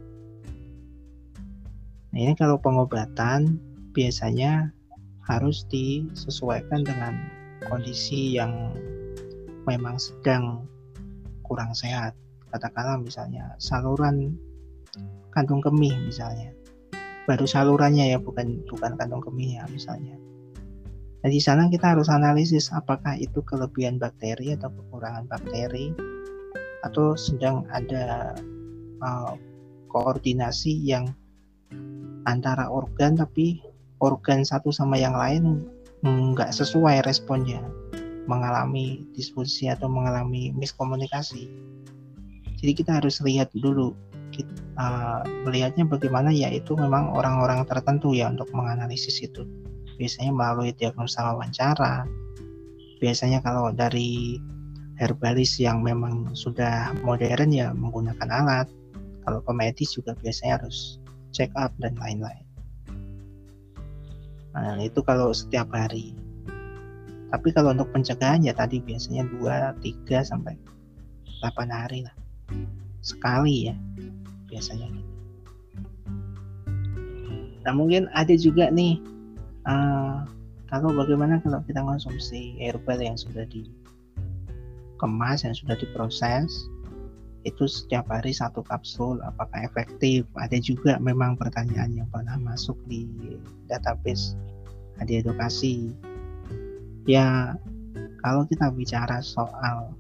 [2.13, 3.57] Nah, ini kalau pengobatan
[3.97, 4.69] biasanya
[5.25, 7.17] harus disesuaikan dengan
[7.71, 8.75] kondisi yang
[9.65, 10.67] memang sedang
[11.47, 12.13] kurang sehat.
[12.53, 14.37] Katakanlah misalnya saluran
[15.33, 16.53] kantung kemih misalnya.
[17.25, 20.21] Baru salurannya ya bukan bukan kantung kemihnya misalnya.
[21.23, 25.95] Nah, di sana kita harus analisis apakah itu kelebihan bakteri atau kekurangan bakteri
[26.83, 28.35] atau sedang ada
[29.03, 29.35] uh,
[29.91, 31.11] koordinasi yang
[32.27, 33.63] antara organ tapi
[34.03, 35.67] organ satu sama yang lain
[36.03, 37.63] nggak sesuai responnya
[38.27, 41.51] mengalami diskusi atau mengalami miskomunikasi.
[42.63, 43.95] Jadi kita harus lihat dulu
[44.31, 49.43] kita, uh, melihatnya bagaimana yaitu memang orang-orang tertentu ya untuk menganalisis itu.
[49.99, 52.07] Biasanya melalui diagnosa wawancara.
[53.03, 54.39] Biasanya kalau dari
[55.03, 58.71] herbalis yang memang sudah modern ya menggunakan alat.
[59.27, 61.03] Kalau pemedis juga biasanya harus
[61.35, 62.47] check up dan lain-lain.
[64.55, 66.15] Nah, itu kalau setiap hari.
[67.33, 70.53] tapi kalau untuk pencegahan ya tadi biasanya 2 3 sampai
[71.41, 72.13] 8 hari lah
[73.01, 73.77] sekali ya
[74.53, 74.93] biasanya
[77.65, 79.01] nah mungkin ada juga nih
[79.65, 80.29] uh,
[80.69, 83.49] kalau bagaimana kalau kita konsumsi herbal yang sudah
[85.03, 86.71] dikemas yang sudah diproses
[87.43, 90.23] itu setiap hari satu kapsul apakah efektif?
[90.39, 93.03] Ada juga memang pertanyaan yang pernah masuk di
[93.67, 94.39] database
[95.03, 95.91] di edukasi.
[97.11, 97.59] Ya
[98.23, 99.91] kalau kita bicara soal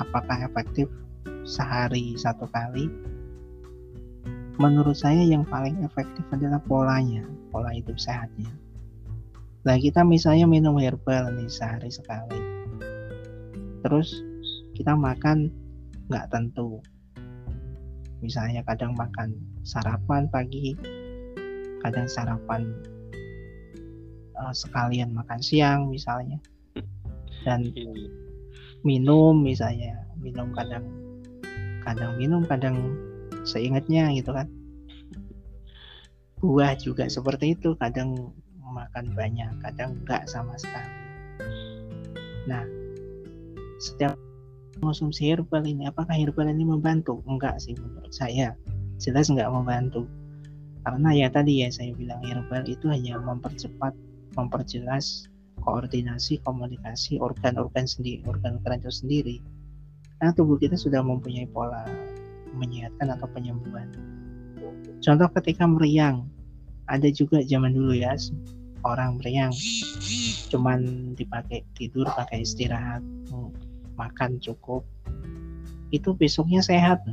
[0.00, 0.88] apakah efektif
[1.44, 2.88] sehari satu kali
[4.56, 8.48] menurut saya yang paling efektif adalah polanya pola hidup sehatnya.
[9.68, 12.40] Nah kita misalnya minum herbal nih sehari sekali.
[13.84, 14.29] Terus
[14.80, 15.52] kita makan
[16.08, 16.80] nggak tentu.
[18.24, 20.72] Misalnya kadang makan sarapan pagi
[21.84, 22.64] kadang sarapan
[24.40, 26.40] uh, sekalian makan siang misalnya.
[27.44, 28.08] Dan iya.
[28.80, 30.88] minum misalnya minum kadang
[31.84, 32.96] kadang minum kadang
[33.44, 34.48] seingatnya gitu kan.
[36.40, 38.32] Buah juga seperti itu kadang
[38.64, 40.96] makan banyak kadang enggak sama sekali.
[42.48, 42.64] Nah
[43.76, 44.16] setiap
[44.80, 47.20] konsumsi herbal ini apakah herbal ini membantu?
[47.28, 48.56] Enggak sih menurut saya.
[48.96, 50.08] Jelas enggak membantu.
[50.80, 53.92] Karena ya tadi ya saya bilang herbal itu hanya mempercepat
[54.34, 55.28] memperjelas
[55.60, 59.36] koordinasi komunikasi organ-organ sendiri organ-organ itu sendiri.
[60.16, 61.84] Karena tubuh kita sudah mempunyai pola
[62.56, 63.88] menyehatkan atau penyembuhan.
[65.04, 66.28] Contoh ketika meriang.
[66.90, 68.18] Ada juga zaman dulu ya
[68.82, 69.54] orang meriang.
[70.50, 72.98] Cuman dipakai tidur pakai istirahat
[74.00, 74.80] makan cukup
[75.92, 77.04] itu besoknya sehat.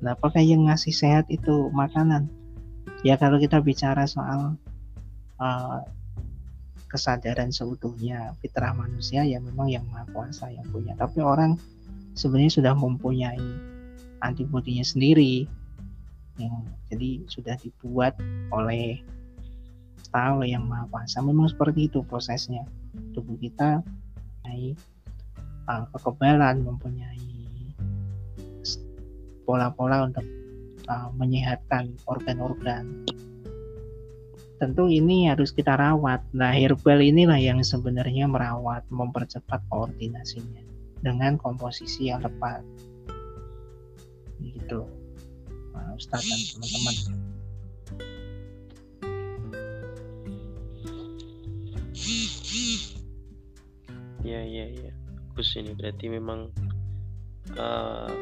[0.00, 2.32] Nah apakah yang ngasih sehat itu makanan?
[3.04, 4.56] Ya kalau kita bicara soal
[5.36, 5.80] uh,
[6.88, 10.96] kesadaran seutuhnya fitrah manusia ya memang yang maha kuasa yang punya.
[10.96, 11.60] Tapi orang
[12.16, 13.42] sebenarnya sudah mempunyai
[14.24, 15.44] antibodinya sendiri
[16.40, 18.16] yang jadi sudah dibuat
[18.54, 19.02] oleh
[20.14, 21.20] tahu yang maha kuasa.
[21.20, 22.62] Memang seperti itu prosesnya.
[23.16, 23.82] Tubuh kita
[24.52, 24.76] mempunyai
[25.72, 27.20] uh, kekebalan, mempunyai
[29.48, 30.24] pola-pola untuk
[30.86, 33.04] uh, menyehatkan organ-organ.
[34.62, 36.22] Tentu ini harus kita rawat.
[36.30, 40.62] Nah, herbal inilah yang sebenarnya merawat, mempercepat koordinasinya
[41.02, 42.62] dengan komposisi yang tepat.
[44.38, 44.86] Gitu,
[45.74, 46.96] nah, Ustadz dan teman-teman.
[54.22, 55.01] Ya, ya, ya
[55.32, 55.72] bagus ini.
[55.72, 56.52] Berarti memang
[57.56, 58.12] uh,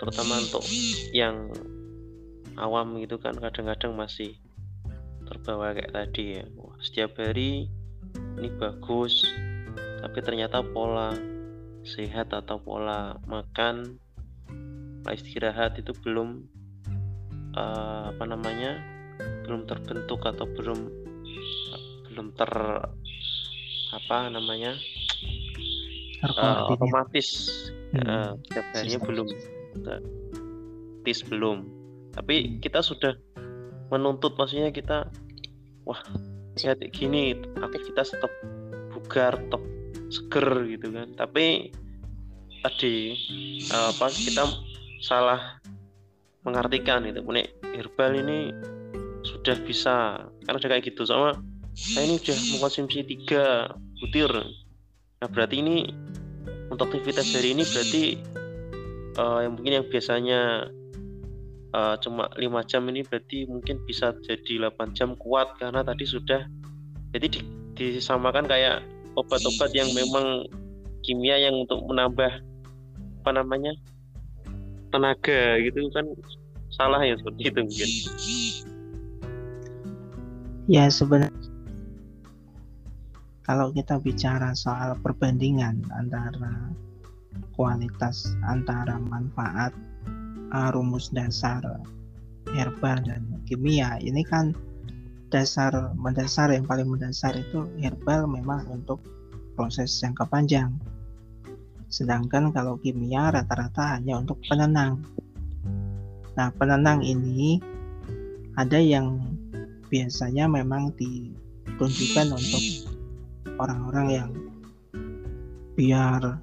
[0.00, 0.64] terutama untuk
[1.12, 1.52] yang
[2.56, 4.40] awam gitu kan kadang-kadang masih
[5.28, 6.44] terbawa kayak tadi ya.
[6.56, 7.68] Wah, setiap hari
[8.40, 9.20] ini bagus
[10.00, 11.12] tapi ternyata pola
[11.84, 14.00] sehat atau pola makan
[15.04, 16.48] pola istirahat itu belum
[17.52, 18.80] uh, apa namanya
[19.44, 20.88] belum terbentuk atau belum
[22.08, 22.52] belum ter
[23.92, 24.72] apa namanya
[26.24, 27.48] uh, otomatis
[27.92, 28.04] hmm.
[28.04, 29.26] uh, setiap harinya belum
[31.04, 31.64] tis belum.
[32.12, 33.16] Tapi kita sudah
[33.88, 35.08] menuntut maksudnya kita
[35.86, 36.00] wah
[36.58, 38.32] kayak gini aktivitas tetap
[38.92, 39.62] bugar tetap
[40.10, 41.08] seger gitu kan.
[41.16, 41.72] Tapi
[42.60, 43.16] tadi
[43.72, 44.44] uh, pas kita
[45.00, 45.40] salah
[46.44, 47.22] mengartikan itu.
[47.24, 48.52] Punya herbal ini
[49.24, 51.06] sudah bisa karena udah kayak gitu.
[51.06, 51.38] Sama
[51.72, 54.30] saya ini udah mengkonsumsi tiga butir
[55.20, 55.84] Nah berarti ini
[56.72, 58.02] untuk aktivitas hari ini berarti
[59.20, 60.72] uh, yang mungkin yang biasanya
[61.76, 66.48] uh, cuma lima jam ini berarti mungkin bisa jadi 8 jam kuat karena tadi sudah
[67.12, 67.40] jadi di,
[67.76, 68.80] disamakan kayak
[69.12, 70.48] obat-obat yang memang
[71.04, 72.40] kimia yang untuk menambah
[73.20, 73.76] apa namanya
[74.88, 76.08] tenaga gitu kan
[76.72, 77.90] salah ya seperti itu mungkin.
[80.64, 81.49] Ya sebenarnya
[83.50, 86.70] kalau kita bicara soal perbandingan antara
[87.58, 89.74] kualitas antara manfaat
[90.54, 91.58] uh, rumus dasar
[92.54, 94.54] herbal dan kimia ini kan
[95.34, 99.02] dasar mendasar yang paling mendasar itu herbal memang untuk
[99.58, 100.70] proses jangka panjang.
[101.90, 105.02] Sedangkan kalau kimia rata-rata hanya untuk penenang.
[106.38, 107.58] Nah penenang ini
[108.54, 109.18] ada yang
[109.90, 112.89] biasanya memang ditunjukkan untuk
[113.60, 114.30] orang-orang yang
[115.76, 116.40] biar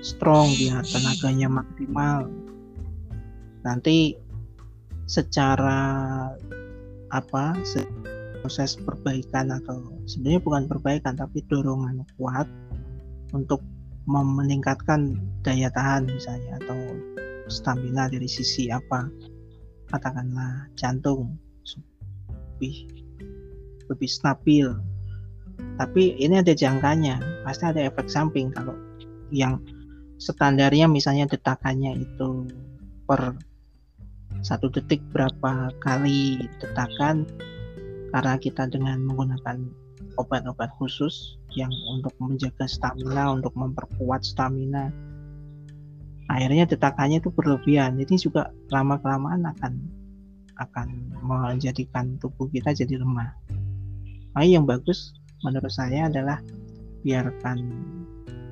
[0.00, 2.28] strong, biar tenaganya maksimal.
[3.64, 4.16] Nanti
[5.04, 5.80] secara
[7.12, 7.44] apa
[8.44, 12.48] proses perbaikan atau sebenarnya bukan perbaikan tapi dorongan kuat
[13.32, 13.64] untuk
[14.04, 16.76] meningkatkan daya tahan misalnya atau
[17.48, 19.08] stamina dari sisi apa
[19.88, 21.40] katakanlah jantung
[22.28, 22.84] lebih
[23.88, 24.68] lebih stabil
[25.76, 28.74] tapi ini ada jangkanya pasti ada efek samping kalau
[29.34, 29.58] yang
[30.22, 32.48] standarnya misalnya detakannya itu
[33.04, 33.34] per
[34.44, 37.26] satu detik berapa kali detakan
[38.14, 39.66] karena kita dengan menggunakan
[40.20, 44.94] obat-obat khusus yang untuk menjaga stamina untuk memperkuat stamina
[46.28, 48.00] akhirnya detakannya itu berlebihan.
[48.00, 49.72] Jadi juga lama kelamaan akan
[50.54, 50.88] akan
[51.24, 53.34] menjadikan tubuh kita jadi lemah.
[54.34, 55.14] Nah, yang bagus
[55.44, 56.40] menurut saya adalah
[57.04, 57.60] biarkan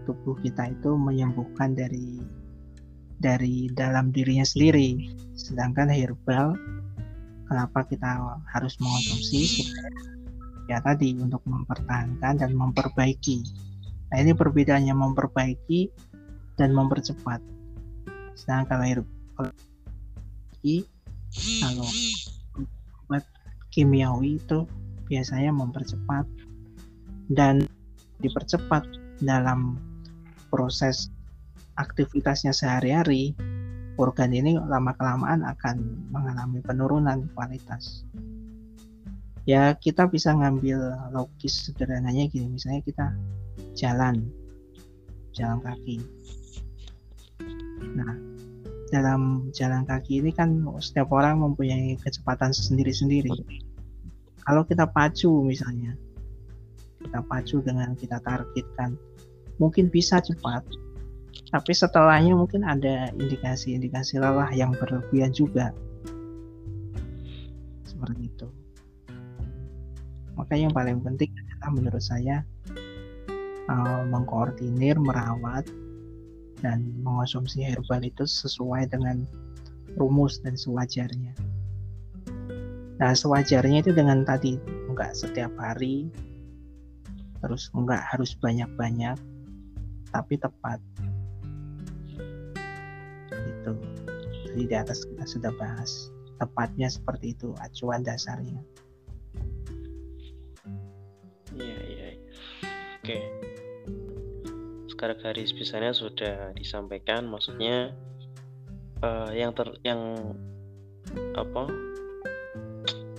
[0.05, 2.21] tubuh kita itu menyembuhkan dari
[3.23, 5.09] dari dalam dirinya sendiri.
[5.39, 6.53] Sedangkan herbal
[7.49, 8.21] kenapa kita
[8.53, 9.67] harus mengonsumsi?
[10.71, 13.43] Ya tadi untuk mempertahankan dan memperbaiki.
[14.13, 15.89] Nah ini perbedaannya memperbaiki
[16.61, 17.41] dan mempercepat.
[18.37, 19.49] Sedangkan kalau herbal
[21.59, 21.89] kalau
[23.03, 23.25] obat
[23.75, 24.63] kimiawi itu
[25.11, 26.23] biasanya mempercepat
[27.33, 27.65] dan
[28.21, 28.85] dipercepat
[29.25, 29.81] dalam
[30.53, 31.09] proses
[31.81, 33.33] aktivitasnya sehari-hari,
[33.97, 38.05] organ ini lama-kelamaan akan mengalami penurunan kualitas.
[39.43, 43.07] Ya, kita bisa ngambil logis sederhananya gini, misalnya kita
[43.75, 44.31] jalan,
[45.35, 45.99] jalan kaki.
[47.99, 48.15] Nah,
[48.95, 53.35] dalam jalan kaki ini kan setiap orang mempunyai kecepatan sendiri-sendiri.
[54.47, 55.99] Kalau kita pacu misalnya,
[57.05, 58.95] kita pacu dengan kita targetkan.
[59.61, 60.65] Mungkin bisa cepat
[61.53, 65.69] tapi setelahnya mungkin ada indikasi-indikasi lelah yang berlebihan juga.
[67.85, 68.49] Seperti itu.
[70.33, 72.41] Maka yang paling penting adalah menurut saya
[73.69, 75.69] uh, mengkoordinir merawat
[76.65, 79.29] dan mengonsumsi herbal itu sesuai dengan
[80.01, 81.37] rumus dan sewajarnya.
[82.97, 84.57] Nah sewajarnya itu dengan tadi
[84.89, 86.09] enggak setiap hari
[87.43, 89.19] terus enggak harus banyak-banyak
[90.15, 90.79] tapi tepat.
[93.33, 93.73] Itu.
[94.47, 96.13] Jadi di atas kita sudah bahas.
[96.39, 98.63] Tepatnya seperti itu acuan dasarnya.
[101.53, 102.09] Iya iya
[102.99, 103.19] oke.
[104.91, 107.95] Sekarang garis besarnya sudah disampaikan maksudnya
[109.03, 110.01] uh, yang ter yang
[111.37, 111.69] apa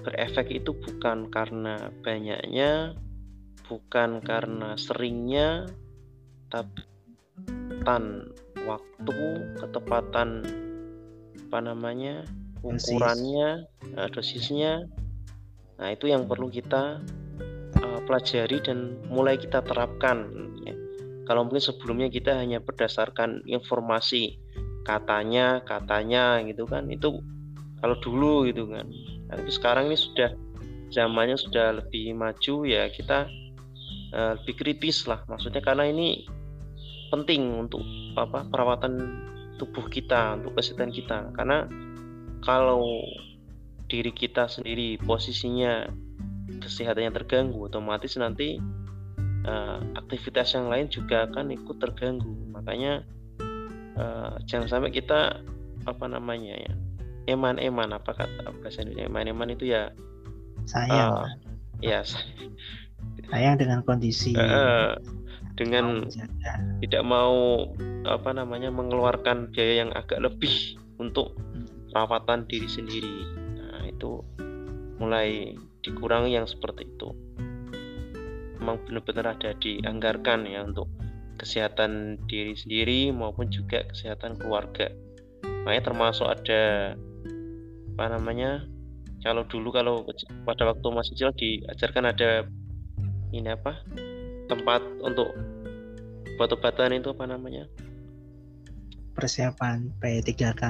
[0.04, 2.98] berefek itu bukan karena banyaknya
[3.74, 5.66] bukan karena seringnya
[6.54, 6.94] tapi
[7.84, 8.32] ketepatan
[8.64, 9.20] waktu
[9.60, 10.30] ketepatan
[11.50, 12.24] apa namanya
[12.64, 14.00] ukurannya Dosis.
[14.00, 14.74] Eh, dosisnya
[15.76, 17.04] nah itu yang perlu kita
[17.82, 20.32] uh, pelajari dan mulai kita terapkan
[20.64, 20.72] ya.
[21.28, 24.40] kalau mungkin sebelumnya kita hanya berdasarkan informasi
[24.88, 27.20] katanya katanya gitu kan itu
[27.84, 28.88] kalau dulu gitu kan
[29.28, 30.32] tapi sekarang ini sudah
[30.88, 33.28] zamannya sudah lebih maju ya kita
[34.14, 35.26] uh, lebih kritis lah.
[35.28, 36.24] Maksudnya karena ini
[37.10, 37.82] penting untuk
[38.18, 38.94] apa perawatan
[39.58, 41.34] tubuh kita untuk kesehatan kita.
[41.34, 41.66] Karena
[42.46, 43.04] kalau
[43.90, 45.90] diri kita sendiri posisinya
[46.64, 48.58] kesehatannya terganggu otomatis nanti
[49.46, 52.34] uh, aktivitas yang lain juga akan ikut terganggu.
[52.54, 53.06] Makanya
[53.98, 55.42] uh, jangan sampai kita
[55.84, 56.74] apa namanya ya
[57.30, 57.94] eman-eman.
[57.96, 59.10] Apa kata bahasa Indonesia?
[59.10, 59.94] Eman-eman itu ya
[60.66, 61.14] sayang.
[61.14, 61.28] uh,
[61.84, 62.02] ya
[63.32, 64.98] sayang dengan kondisi uh,
[65.54, 66.10] dengan
[66.82, 67.68] tidak mau
[68.04, 71.94] apa namanya mengeluarkan biaya yang agak lebih untuk hmm.
[71.94, 73.18] perawatan diri sendiri.
[73.58, 74.20] Nah, itu
[74.98, 75.54] mulai
[75.86, 77.10] dikurangi yang seperti itu.
[78.60, 80.88] Memang benar-benar ada dianggarkan ya untuk
[81.38, 84.90] kesehatan diri sendiri maupun juga kesehatan keluarga.
[85.68, 86.96] Makanya termasuk ada
[87.94, 88.66] apa namanya
[89.22, 90.04] kalau dulu kalau
[90.44, 92.48] pada waktu masih kecil diajarkan ada
[93.34, 93.82] ini apa?
[94.48, 95.34] Tempat untuk
[96.38, 97.66] obat-obatan itu apa namanya?
[99.14, 100.64] Persiapan P3K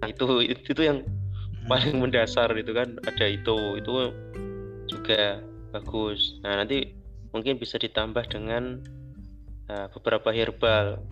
[0.00, 1.68] nah itu itu, yang hmm.
[1.68, 2.96] paling mendasar itu kan.
[3.04, 3.92] Ada itu itu
[4.88, 6.40] juga bagus.
[6.40, 6.96] Nah nanti
[7.36, 8.80] mungkin bisa ditambah dengan
[9.68, 11.04] uh, beberapa herbal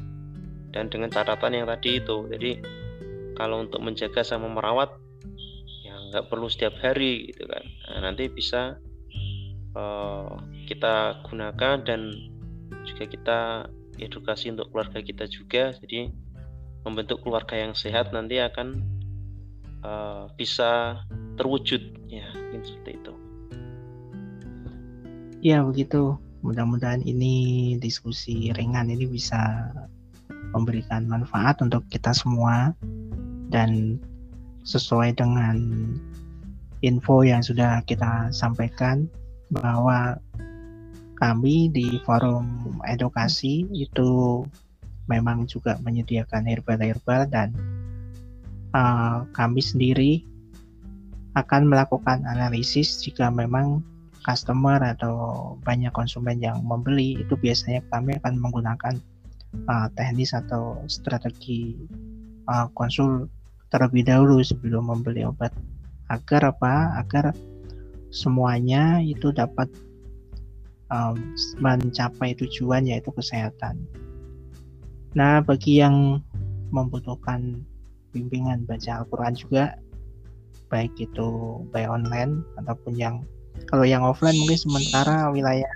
[0.73, 2.25] dan dengan catatan yang tadi itu.
[2.33, 2.53] Jadi
[3.37, 4.91] kalau untuk menjaga sama merawat
[5.85, 7.65] ya nggak perlu setiap hari gitu kan.
[7.93, 8.81] Nah, nanti bisa
[9.75, 10.39] uh,
[10.69, 12.01] kita gunakan dan
[12.85, 13.39] juga kita
[13.99, 15.75] edukasi untuk keluarga kita juga.
[15.83, 16.13] Jadi
[16.87, 18.81] membentuk keluarga yang sehat nanti akan
[19.83, 21.03] uh, bisa
[21.37, 21.83] terwujud.
[22.09, 23.13] Ya mungkin seperti itu.
[25.45, 26.17] Ya begitu.
[26.39, 29.75] Mudah-mudahan ini diskusi ringan ini bisa
[30.55, 32.73] memberikan manfaat untuk kita semua
[33.51, 33.99] dan
[34.63, 35.59] sesuai dengan
[36.81, 39.11] info yang sudah kita sampaikan
[39.53, 40.21] bahwa
[41.19, 44.43] kami di forum edukasi itu
[45.11, 47.57] memang juga menyediakan herbal-herbal dan
[48.77, 50.23] uh, kami sendiri
[51.35, 53.83] akan melakukan analisis jika memang
[54.23, 58.95] customer atau banyak konsumen yang membeli itu biasanya kami akan menggunakan
[59.71, 61.75] uh, teknis atau strategi
[62.51, 63.31] uh, konsul
[63.73, 65.53] terlebih dahulu sebelum membeli obat.
[66.09, 66.97] Agar apa?
[67.01, 67.37] Agar
[68.11, 69.69] semuanya itu dapat
[70.93, 71.17] um,
[71.61, 73.81] mencapai tujuan yaitu kesehatan.
[75.17, 76.21] Nah, bagi yang
[76.69, 77.65] membutuhkan
[78.13, 79.65] bimbingan baca Al-Quran juga,
[80.69, 83.25] baik itu by online ataupun yang
[83.73, 85.67] kalau yang offline mungkin sementara wilayah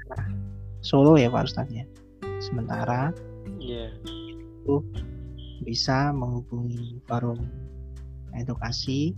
[0.82, 1.86] Solo ya Pak Ustadz ya.
[2.42, 3.14] Sementara
[3.62, 3.90] yeah.
[4.04, 4.82] itu
[5.62, 7.38] bisa menghubungi forum
[8.34, 9.14] edukasi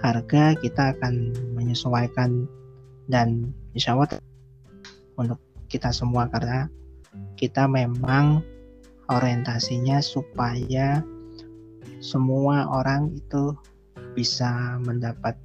[0.00, 2.48] harga kita akan menyesuaikan
[3.10, 4.16] dan insya Allah
[5.20, 5.36] untuk
[5.68, 6.72] kita semua karena
[7.36, 8.40] kita memang
[9.10, 11.02] orientasinya supaya
[12.00, 13.52] semua orang itu
[14.14, 15.36] bisa mendapat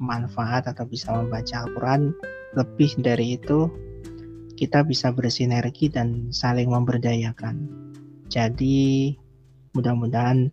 [0.00, 2.12] manfaat atau bisa membaca Al-Quran.
[2.54, 3.66] Lebih dari itu
[4.54, 7.66] kita bisa bersinergi dan saling memberdayakan.
[8.30, 9.14] Jadi
[9.74, 10.52] mudah-mudahan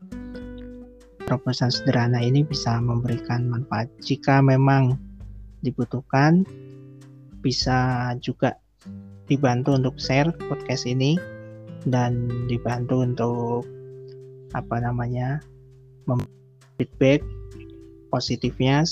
[1.27, 3.91] proposal sederhana ini bisa memberikan manfaat.
[4.01, 4.95] Jika memang
[5.61, 6.47] dibutuhkan
[7.43, 8.55] bisa juga
[9.27, 11.36] dibantu untuk share podcast ini
[11.85, 13.61] dan dibantu untuk
[14.55, 15.43] apa namanya
[16.79, 17.21] feedback
[18.09, 18.85] positifnya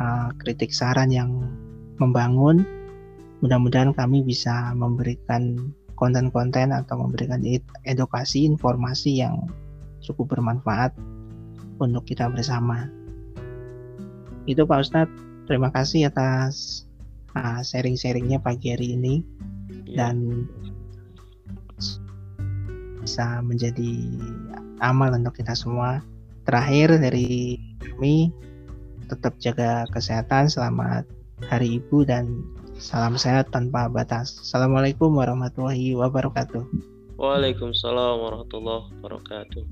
[0.00, 1.30] uh, kritik saran yang
[2.00, 2.64] membangun.
[3.44, 7.44] Mudah-mudahan kami bisa memberikan konten-konten atau memberikan
[7.84, 9.44] edukasi informasi yang
[10.00, 10.96] cukup bermanfaat
[11.76, 12.88] untuk kita bersama.
[14.48, 15.18] Itu Pak Ustadz.
[15.44, 16.88] Terima kasih atas
[17.36, 19.20] uh, sharing-sharingnya pagi hari ini.
[19.94, 20.10] Iya.
[20.10, 20.16] dan
[23.04, 24.00] bisa menjadi
[24.80, 26.00] amal untuk kita semua.
[26.48, 28.32] Terakhir dari kami
[29.12, 31.04] tetap jaga kesehatan, selamat
[31.52, 32.40] Hari Ibu dan
[32.80, 34.40] salam sehat tanpa batas.
[34.40, 36.64] Assalamualaikum warahmatullahi wabarakatuh.
[37.20, 39.64] Waalaikumsalam warahmatullahi wabarakatuh.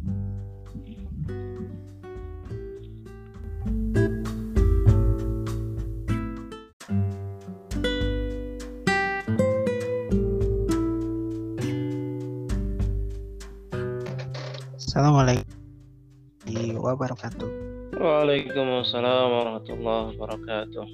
[14.93, 17.49] Assalamualaikum wabarakatuh.
[17.97, 20.85] Waalaikumsalam warahmatullahi wabarakatuh.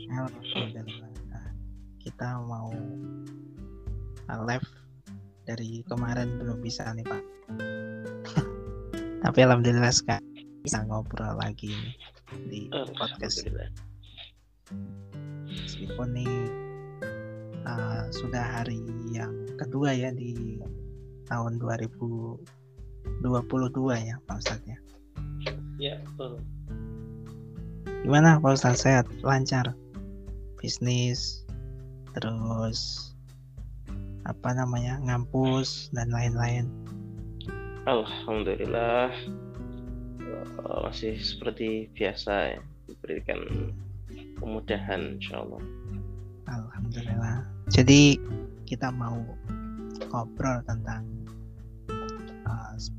[1.99, 2.71] Kita mau
[4.47, 4.71] live
[5.51, 7.23] dari kemarin belum bisa nih Pak.
[9.27, 11.75] Tapi alhamdulillah sekarang bisa ngobrol lagi
[12.47, 13.51] di podcast.
[15.51, 16.35] Meskipun nih
[17.67, 18.79] uh, sudah hari
[19.11, 20.63] yang kedua ya di
[21.27, 22.58] tahun 2000
[23.23, 24.79] 22 ya Pak Ustadz ya.
[25.79, 26.43] Ya, betul.
[28.03, 29.75] Gimana Pak Ustadz sehat, lancar?
[30.59, 31.47] Bisnis,
[32.15, 33.11] terus
[34.27, 36.67] apa namanya, ngampus dan lain-lain.
[37.87, 39.15] Alhamdulillah
[40.21, 43.73] eh, masih seperti biasa ya, diberikan
[44.39, 45.63] kemudahan insya Allah.
[46.49, 47.45] Alhamdulillah.
[47.71, 48.19] Jadi
[48.65, 49.21] kita mau
[50.09, 51.18] ngobrol tentang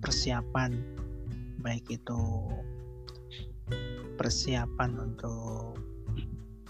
[0.04, 0.76] persiapan
[1.64, 2.22] baik itu
[4.20, 5.80] persiapan untuk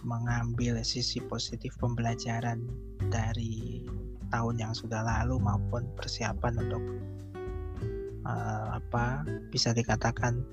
[0.06, 2.64] mengambil sisi positif pembelajaran
[3.12, 3.84] dari
[4.30, 6.84] tahun yang sudah lalu maupun persiapan untuk
[8.30, 10.46] uh, apa bisa dikatakan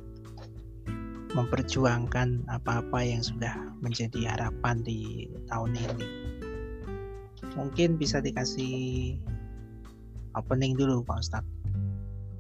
[1.36, 3.52] memperjuangkan apa-apa yang sudah
[3.84, 6.08] menjadi harapan di tahun ini.
[7.52, 9.16] Mungkin bisa dikasih
[10.32, 11.55] opening dulu Pak Ustadz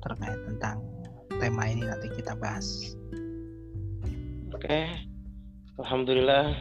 [0.06, 0.78] terkait tentang
[1.42, 2.94] tema ini nanti kita bahas.
[4.54, 4.86] Oke,
[5.82, 6.54] alhamdulillah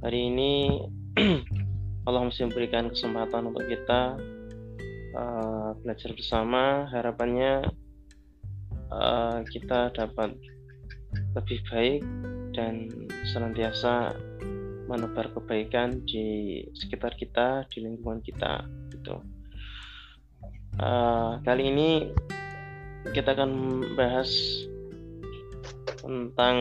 [0.00, 0.80] hari ini
[2.08, 4.16] Allah masih memberikan kesempatan untuk kita
[5.14, 6.88] uh, belajar bersama.
[6.88, 7.62] Harapannya
[8.88, 10.32] uh, kita dapat
[11.36, 12.00] lebih baik
[12.56, 12.88] dan
[13.30, 14.16] senantiasa
[14.88, 19.20] menebar kebaikan di sekitar kita, di lingkungan kita gitu.
[20.80, 22.10] Uh, kali ini
[23.10, 23.50] kita akan
[23.98, 24.30] bahas
[25.98, 26.56] tentang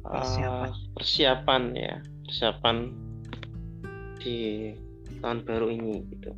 [0.00, 0.68] persiapan.
[0.72, 1.94] Uh, persiapan ya,
[2.24, 2.76] persiapan
[4.20, 4.72] di
[5.20, 6.32] tahun baru ini gitu.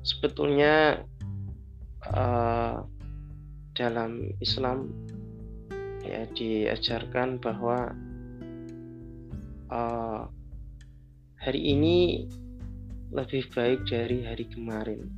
[0.00, 1.04] Sebetulnya
[2.16, 2.80] uh,
[3.76, 4.88] dalam Islam
[6.00, 7.92] ya diajarkan bahwa
[9.68, 10.24] uh,
[11.40, 12.26] hari ini
[13.10, 15.10] lebih baik dari hari kemarin.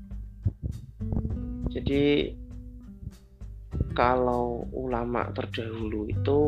[1.68, 2.32] Jadi
[3.93, 6.40] kalau ulama terdahulu itu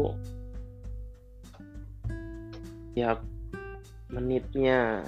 [2.97, 3.21] ya
[4.09, 5.05] menitnya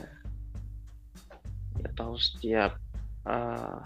[1.80, 2.76] atau setiap
[3.24, 3.80] uh,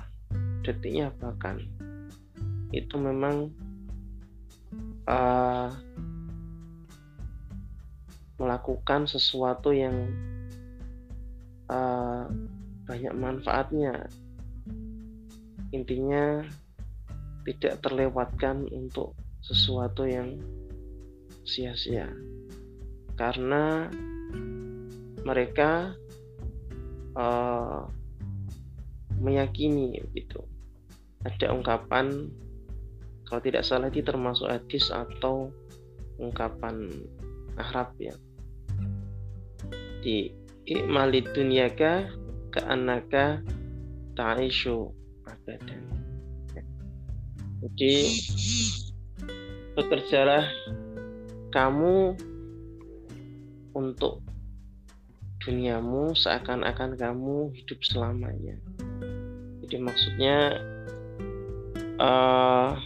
[0.66, 1.62] detiknya bahkan
[2.74, 3.51] itu memang
[5.07, 5.70] uh,
[8.40, 10.09] melakukan sesuatu yang
[11.70, 12.26] uh,
[12.84, 14.10] banyak manfaatnya.
[15.70, 16.42] Intinya
[17.46, 20.36] tidak terlewatkan untuk sesuatu yang
[21.46, 22.10] sia-sia.
[23.14, 23.86] Karena
[25.22, 25.94] mereka
[27.14, 27.86] uh,
[29.20, 30.42] meyakini gitu.
[31.22, 32.32] Ada ungkapan
[33.28, 35.54] kalau tidak salah itu termasuk hadis atau
[36.18, 36.90] ungkapan
[37.54, 38.16] Arab ya.
[40.00, 40.39] Di
[40.70, 42.06] ikmalid dunyaka
[42.54, 43.42] ke anaka
[44.14, 44.94] ta'ishu
[45.26, 45.90] abadan
[47.60, 47.94] jadi
[49.76, 50.48] bekerjalah
[51.52, 52.16] kamu
[53.76, 54.24] untuk
[55.44, 58.56] duniamu seakan-akan kamu hidup selamanya.
[59.64, 60.36] Jadi maksudnya
[62.00, 62.76] uh,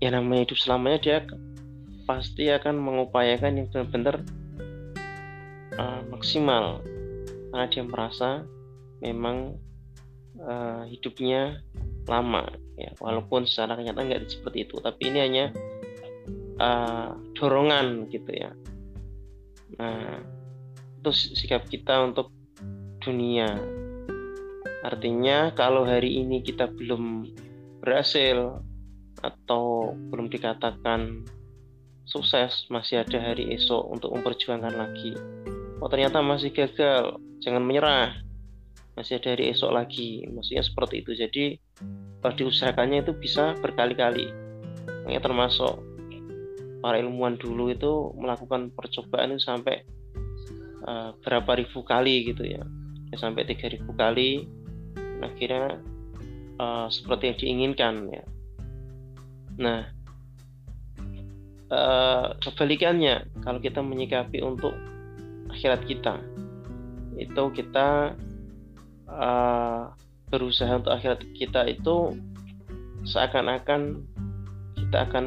[0.00, 1.18] ya namanya hidup selamanya dia
[2.04, 4.24] pasti akan mengupayakan yang benar-benar
[5.78, 6.82] uh, maksimal.
[7.48, 8.44] Karena dia merasa
[9.00, 9.56] memang
[10.42, 11.62] uh, hidupnya
[12.10, 12.44] lama
[12.76, 12.92] ya.
[12.98, 15.46] Walaupun secara kenyataan nggak seperti itu tapi ini hanya
[16.58, 18.50] uh, dorongan gitu ya.
[19.78, 20.20] Nah
[20.98, 22.34] itu sikap kita untuk
[23.00, 23.54] dunia.
[24.82, 27.26] Artinya kalau hari ini kita belum
[27.82, 28.62] berhasil
[29.18, 31.26] atau belum dikatakan
[32.06, 35.12] sukses masih ada hari esok untuk memperjuangkan lagi
[35.78, 37.18] oh ternyata masih gagal.
[37.42, 38.18] Jangan menyerah.
[38.98, 40.26] Masih ada hari esok lagi.
[40.26, 41.12] Maksudnya seperti itu.
[41.14, 41.44] Jadi
[42.18, 44.30] kalau diusahakannya itu bisa berkali-kali.
[45.06, 45.78] Makanya termasuk
[46.78, 49.82] para ilmuwan dulu itu melakukan percobaan itu sampai
[50.86, 52.62] uh, berapa ribu kali gitu ya,
[53.10, 54.46] ya sampai tiga ribu kali.
[55.18, 55.82] Akhirnya
[56.58, 58.24] uh, seperti yang diinginkan ya.
[59.58, 59.80] Nah,
[61.70, 63.26] uh, kebalikannya.
[63.42, 64.74] Kalau kita menyikapi untuk
[65.58, 66.22] akhirat kita
[67.18, 68.14] itu kita
[69.10, 69.90] uh,
[70.30, 72.14] berusaha untuk akhirat kita itu
[73.02, 74.06] seakan-akan
[74.78, 75.26] kita akan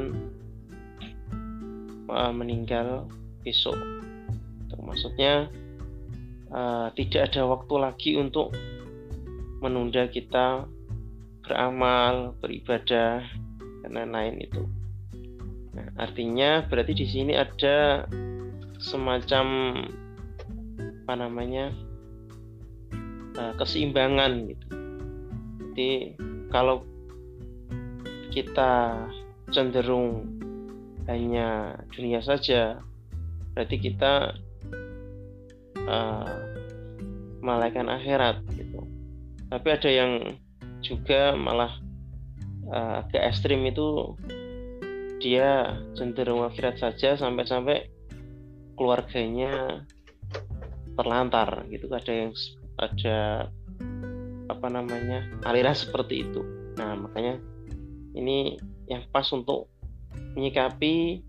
[2.07, 3.11] uh, meninggal
[3.43, 3.75] besok.
[4.81, 5.51] Maksudnya
[6.51, 8.55] uh, tidak ada waktu lagi untuk
[9.61, 10.65] menunda kita
[11.43, 13.23] beramal, beribadah,
[13.83, 14.63] dan lain-lain itu.
[15.75, 18.07] Nah, artinya berarti di sini ada
[18.81, 19.45] semacam
[21.01, 21.73] apa namanya
[23.35, 24.67] uh, keseimbangan gitu.
[25.71, 25.91] Jadi
[26.53, 26.85] kalau
[28.31, 29.05] kita
[29.51, 30.29] cenderung
[31.09, 32.79] hanya dunia saja,
[33.51, 34.37] berarti kita
[35.89, 36.35] uh,
[37.41, 38.85] malaikat akhirat gitu
[39.51, 40.39] tapi ada yang
[40.79, 41.75] juga malah
[42.71, 44.15] uh, agak ekstrim itu
[45.19, 47.91] dia cenderung akhirat saja sampai-sampai
[48.79, 49.83] keluarganya
[50.95, 51.87] terlantar gitu.
[51.91, 52.31] Ada yang
[52.79, 53.17] ada
[54.51, 56.41] apa namanya aliran seperti itu.
[56.75, 57.39] Nah makanya
[58.17, 58.59] ini
[58.91, 59.71] yang pas untuk
[60.35, 61.23] menyikapi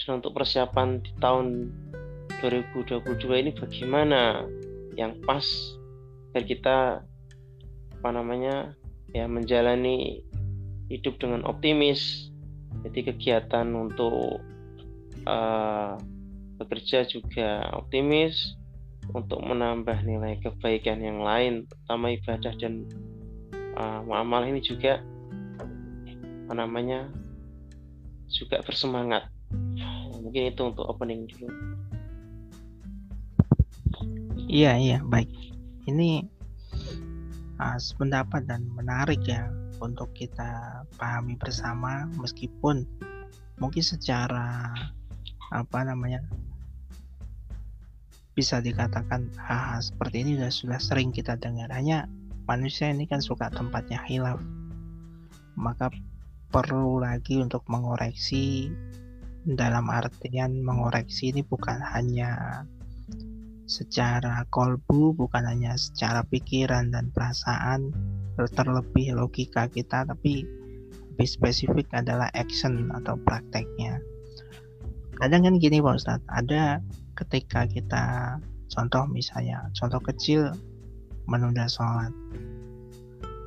[0.00, 1.68] dan untuk persiapan di tahun
[2.40, 3.06] 2022
[3.38, 4.48] ini bagaimana
[4.98, 5.44] yang pas
[6.32, 6.76] biar kita
[8.00, 8.74] apa namanya
[9.12, 10.24] ya menjalani
[10.88, 12.32] hidup dengan optimis.
[12.82, 14.40] Jadi kegiatan untuk
[15.28, 15.94] uh,
[16.56, 18.56] bekerja juga optimis
[19.12, 22.88] untuk menambah nilai kebaikan yang lain terutama ibadah dan
[23.76, 25.04] uh, muamalah ini juga
[26.48, 27.08] apa namanya
[28.32, 29.28] juga bersemangat.
[30.20, 31.48] Mungkin itu untuk opening dulu.
[34.48, 35.28] Iya iya baik.
[35.88, 36.24] Ini
[37.60, 39.48] uh, sependapat dan menarik ya
[39.82, 42.86] untuk kita pahami bersama meskipun
[43.58, 44.72] mungkin secara
[45.52, 46.24] apa namanya
[48.32, 51.68] bisa dikatakan hal, -hal seperti ini sudah sudah sering kita dengar.
[51.72, 52.08] Hanya
[52.48, 54.40] manusia ini kan suka tempatnya hilaf.
[55.56, 55.92] Maka
[56.52, 58.68] perlu lagi untuk mengoreksi
[59.42, 62.62] dalam artian mengoreksi ini bukan hanya
[63.66, 67.90] secara kolbu bukan hanya secara pikiran dan perasaan
[68.36, 70.44] terlebih logika kita tapi
[71.12, 74.00] lebih spesifik adalah action atau prakteknya.
[75.20, 76.80] Kadang kan gini Pak Ustadz ada
[77.14, 78.36] ketika kita
[78.72, 80.52] contoh misalnya contoh kecil
[81.28, 82.10] menunda sholat.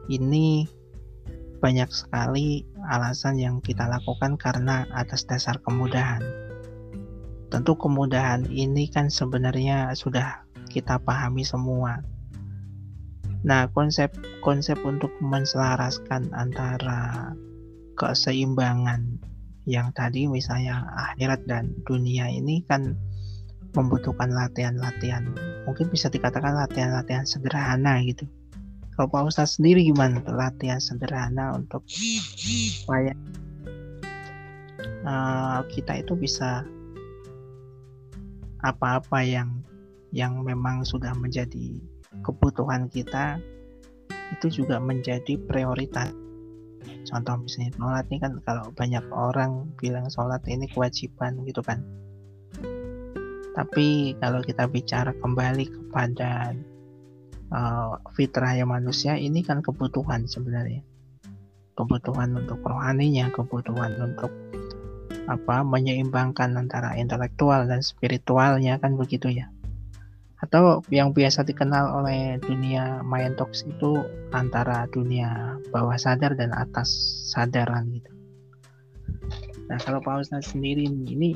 [0.05, 0.69] Ini
[1.57, 6.21] banyak sekali alasan yang kita lakukan karena atas dasar kemudahan.
[7.49, 12.05] Tentu kemudahan ini kan sebenarnya sudah kita pahami semua.
[13.45, 17.33] Nah konsep konsep untuk menselaraskan antara
[17.97, 19.21] keseimbangan
[19.65, 22.93] yang tadi misalnya akhirat dan dunia ini kan
[23.75, 25.27] membutuhkan latihan-latihan.
[25.67, 28.25] Mungkin bisa dikatakan latihan-latihan sederhana gitu.
[28.95, 33.11] Kalau Pak Ustadz sendiri gimana latihan sederhana untuk supaya
[35.03, 36.63] uh, kita itu bisa
[38.63, 39.51] apa-apa yang
[40.15, 41.75] yang memang sudah menjadi
[42.23, 43.35] kebutuhan kita
[44.39, 46.15] itu juga menjadi prioritas.
[47.05, 51.83] Contoh misalnya sholat ini kan kalau banyak orang bilang sholat ini kewajiban gitu kan
[53.55, 56.51] tapi kalau kita bicara kembali kepada
[57.55, 60.83] uh, fitrah yang manusia, ini kan kebutuhan sebenarnya.
[61.79, 64.31] Kebutuhan untuk rohaninya, kebutuhan untuk
[65.25, 69.47] apa menyeimbangkan antara intelektual dan spiritualnya kan begitu ya.
[70.43, 74.03] Atau yang biasa dikenal oleh dunia Mayentox itu
[74.35, 76.91] antara dunia bawah sadar dan atas
[77.31, 78.11] sadaran gitu.
[79.71, 81.33] Nah kalau Pak Ustadz sendiri ini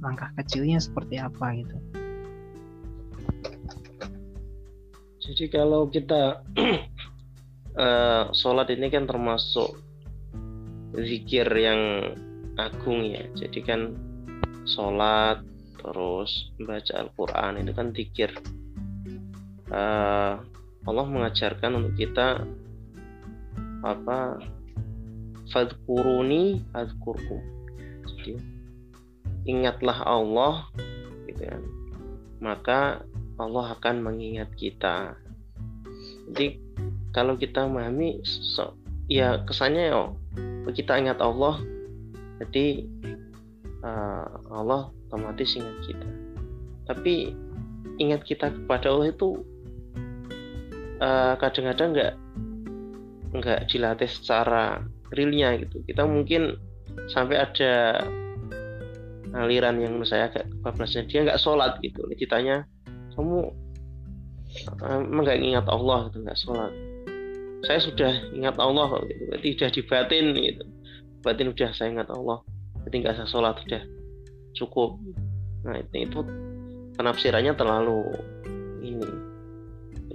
[0.00, 1.76] langkah kecilnya seperti apa gitu.
[5.26, 6.46] Jadi kalau kita
[7.76, 9.74] uh, sholat ini kan termasuk
[10.94, 12.14] zikir yang
[12.56, 13.26] agung ya.
[13.34, 13.80] Jadi kan
[14.64, 15.42] sholat
[15.82, 18.30] terus membaca Al-Quran itu kan zikir.
[19.66, 20.38] Uh,
[20.86, 22.46] Allah mengajarkan untuk kita
[23.82, 24.38] apa
[25.50, 27.38] fadkuruni adkurku
[28.06, 28.34] jadi
[29.46, 30.68] ingatlah Allah
[31.30, 31.56] gitu ya
[32.40, 33.04] maka
[33.36, 35.16] Allah akan mengingat kita.
[36.32, 36.60] Jadi
[37.12, 38.76] kalau kita memahami so,
[39.08, 40.02] ya kesannya ya
[40.72, 41.60] kita ingat Allah
[42.42, 42.84] jadi
[43.84, 46.08] uh, Allah otomatis ingat kita.
[46.88, 47.32] Tapi
[47.96, 49.40] ingat kita kepada Allah itu
[51.00, 52.14] uh, kadang-kadang nggak
[53.36, 55.80] nggak dilatih secara realnya gitu.
[55.84, 56.56] Kita mungkin
[57.08, 58.00] sampai ada
[59.34, 61.10] aliran yang menurut saya agak kebablasan.
[61.10, 62.06] Dia nggak sholat gitu.
[62.14, 62.68] Ditanya
[63.16, 63.50] kamu
[64.84, 66.72] emang nggak ingat Allah gitu nggak sholat.
[67.64, 69.22] Saya sudah ingat Allah gitu.
[69.32, 70.64] Berarti sudah dibatin gitu.
[71.24, 72.38] Batin udah saya ingat Allah.
[72.84, 73.82] Berarti nggak usah sholat sudah
[74.54, 75.00] cukup.
[75.66, 76.20] Nah itu, itu
[76.94, 78.06] penafsirannya terlalu
[78.80, 79.08] ini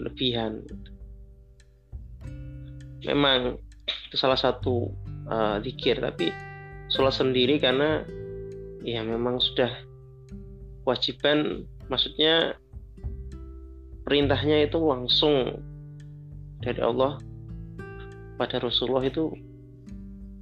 [0.02, 0.64] lebihan
[3.06, 3.58] memang
[4.10, 4.90] itu salah satu
[5.30, 6.30] uh, zikir tapi
[6.90, 8.06] sholat sendiri karena
[8.82, 9.70] ya memang sudah
[10.84, 12.58] kewajiban maksudnya
[14.06, 15.62] perintahnya itu langsung
[16.62, 17.18] dari Allah
[18.38, 19.34] pada Rasulullah itu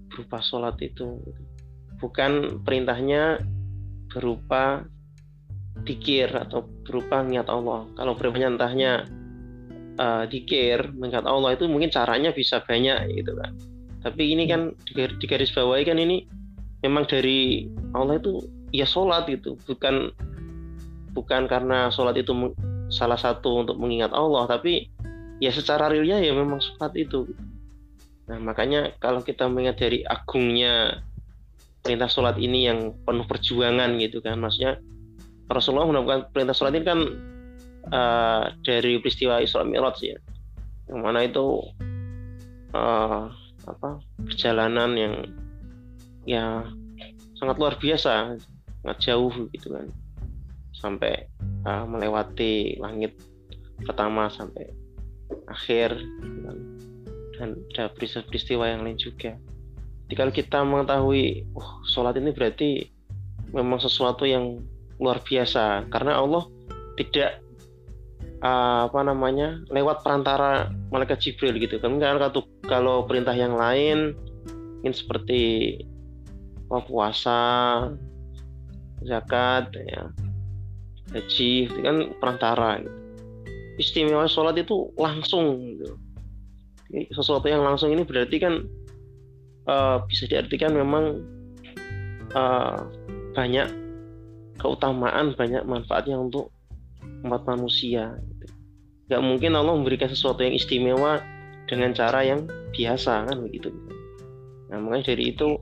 [0.08, 1.20] berupa sholat itu.
[2.00, 3.44] Bukan perintahnya
[4.08, 4.88] berupa
[5.84, 7.88] dikir atau berupa niat Allah.
[7.96, 9.08] Kalau perintahnya
[10.00, 13.52] uh, dikir mengingat Allah itu mungkin caranya bisa banyak gitu kan.
[14.00, 16.24] Tapi ini kan di garis bawahi kan ini
[16.84, 20.14] memang dari Allah itu ya sholat itu bukan
[21.12, 22.32] bukan karena sholat itu
[22.90, 24.88] salah satu untuk mengingat Allah tapi
[25.44, 27.28] ya secara realnya ya memang sholat itu.
[28.30, 31.02] Nah makanya kalau kita mengingat dari agungnya
[31.82, 34.78] perintah sholat ini yang penuh perjuangan gitu kan maksudnya
[35.50, 37.00] Rasulullah menemukan perintah sholat ini kan
[37.90, 40.18] uh, dari peristiwa Isra Mi'raj ya
[40.92, 41.64] yang mana itu
[42.76, 43.32] uh,
[43.66, 43.90] apa
[44.26, 45.14] perjalanan yang
[46.30, 46.62] ya
[47.42, 48.38] sangat luar biasa.
[48.86, 49.90] Sangat jauh gitu kan.
[50.78, 51.26] Sampai
[51.66, 53.18] uh, melewati langit
[53.82, 54.70] pertama sampai
[55.50, 56.58] akhir gitu kan.
[57.40, 59.32] dan ada peristiwa-peristiwa yang lain juga.
[60.06, 62.92] Jadi kalau kita mengetahui oh sholat ini berarti
[63.56, 64.60] memang sesuatu yang
[65.00, 65.88] luar biasa.
[65.88, 66.44] Karena Allah
[67.00, 67.40] tidak
[68.44, 71.96] uh, apa namanya lewat perantara malaikat Jibril gitu kan.
[71.96, 72.28] Karena
[72.68, 74.20] kalau perintah yang lain
[74.80, 75.40] mungkin seperti
[76.70, 77.42] puasa,
[79.02, 80.14] zakat, ya,
[81.18, 82.86] haji, itu kan perantara.
[82.86, 82.94] Gitu.
[83.82, 85.78] Istimewa sholat itu langsung.
[85.80, 85.98] Gitu.
[87.14, 88.66] Sesuatu yang langsung ini berarti kan
[89.66, 91.26] uh, bisa diartikan memang
[92.38, 92.86] uh,
[93.34, 93.70] banyak
[94.62, 96.54] keutamaan, banyak manfaatnya untuk
[97.26, 98.14] umat manusia.
[98.20, 98.46] Gitu.
[99.10, 101.24] Gak mungkin Allah memberikan sesuatu yang istimewa
[101.66, 103.74] dengan cara yang biasa kan begitu.
[104.70, 105.58] Nah makanya dari itu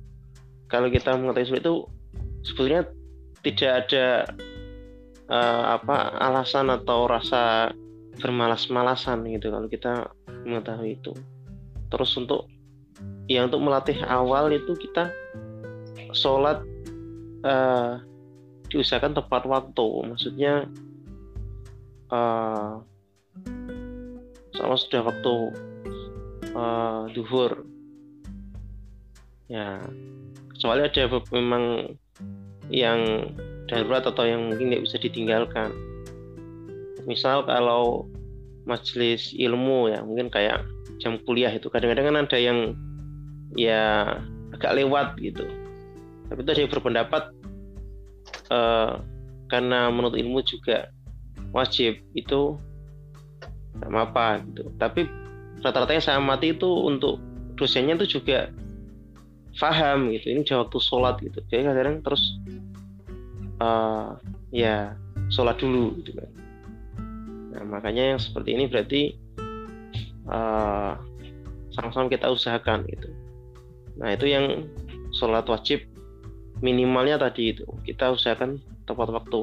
[0.67, 1.87] kalau kita mengetahui itu
[2.43, 2.87] sebetulnya
[3.43, 4.07] tidak ada
[5.31, 7.71] uh, apa alasan atau rasa
[8.17, 10.11] bermalas-malasan gitu kalau kita
[10.43, 11.13] mengetahui itu.
[11.87, 12.51] Terus untuk
[13.31, 15.11] ya untuk melatih awal itu kita
[16.11, 16.63] sholat
[17.45, 18.01] uh,
[18.67, 19.87] diusahakan tepat waktu.
[20.11, 20.67] Maksudnya
[22.11, 22.83] uh,
[24.57, 25.35] sama sudah waktu
[26.57, 27.63] uh, duhur
[29.47, 29.79] ya
[30.67, 31.63] kecuali ada memang
[32.67, 33.31] yang
[33.71, 35.71] darurat atau yang mungkin nggak bisa ditinggalkan.
[37.07, 38.03] Misal kalau
[38.67, 40.59] majelis ilmu ya mungkin kayak
[40.99, 41.71] jam kuliah itu.
[41.71, 42.75] Kadang-kadang kan ada yang
[43.55, 44.19] ya
[44.51, 45.47] agak lewat gitu.
[46.27, 47.23] Tapi itu ada yang berpendapat
[48.51, 48.99] uh,
[49.47, 50.91] karena menurut ilmu juga
[51.55, 52.59] wajib itu
[53.79, 54.67] nggak apa gitu.
[54.75, 55.07] Tapi
[55.63, 57.23] rata-rata yang saya amati itu untuk
[57.55, 58.51] dosennya itu juga
[59.57, 61.39] faham gitu ini udah waktu sholat gitu.
[61.49, 62.23] Jadi kadang terus
[63.59, 64.15] uh,
[64.53, 64.93] ya
[65.33, 66.29] sholat dulu gitu kan.
[67.57, 69.01] Nah makanya yang seperti ini berarti
[70.29, 70.93] uh,
[71.73, 73.09] sama-sama kita usahakan gitu.
[73.97, 74.69] Nah itu yang
[75.17, 75.83] sholat wajib
[76.61, 77.65] minimalnya tadi itu.
[77.85, 79.41] Kita usahakan tepat waktu.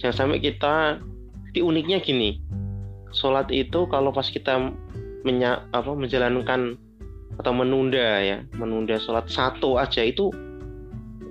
[0.00, 0.98] Jangan sampai kita
[1.52, 2.40] di uniknya gini.
[3.12, 4.72] Sholat itu kalau pas kita
[5.22, 6.80] menya, apa, menjalankan
[7.40, 10.28] atau menunda ya menunda sholat satu aja itu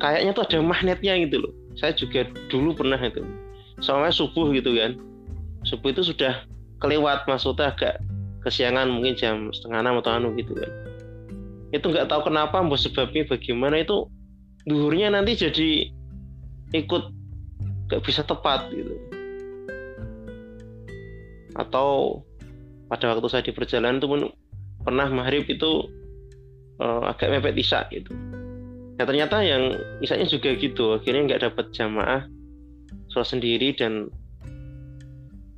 [0.01, 1.53] kayaknya tuh ada magnetnya gitu loh.
[1.77, 3.21] Saya juga dulu pernah itu.
[3.79, 4.97] Soalnya subuh gitu kan.
[5.65, 6.41] Subuh itu sudah
[6.81, 8.01] kelewat maksudnya agak
[8.41, 10.71] kesiangan mungkin jam setengah enam atau anu gitu kan.
[11.71, 14.09] Itu nggak tahu kenapa mbak sebabnya bagaimana itu
[14.65, 15.69] duhurnya nanti jadi
[16.73, 17.03] ikut
[17.87, 18.97] nggak bisa tepat gitu.
[21.53, 22.21] Atau
[22.89, 24.07] pada waktu saya di perjalanan itu
[24.81, 25.87] pernah maghrib itu
[26.81, 28.11] uh, agak mepet isya gitu.
[28.97, 30.97] Ya ternyata yang isanya juga gitu.
[30.97, 32.25] Akhirnya nggak dapat jamaah
[33.11, 34.07] sholat sendiri dan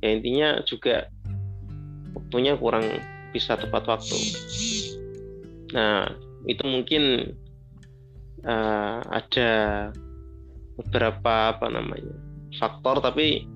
[0.02, 1.08] ya intinya juga
[2.14, 2.84] waktunya kurang
[3.32, 4.18] bisa tepat waktu.
[5.72, 6.12] Nah
[6.44, 7.34] itu mungkin
[8.44, 9.52] uh, ada
[10.74, 12.14] beberapa apa namanya
[12.58, 13.46] faktor tapi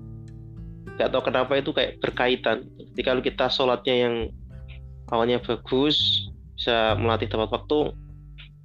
[0.95, 2.67] nggak tahu kenapa itu kayak berkaitan.
[2.99, 4.15] Kalau kita sholatnya yang
[5.09, 7.93] awalnya bagus bisa melatih tepat waktu.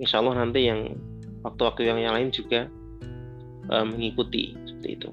[0.03, 0.99] Insya Allah nanti yang
[1.47, 2.67] waktu-waktu yang, lain juga
[3.71, 5.11] uh, mengikuti seperti itu.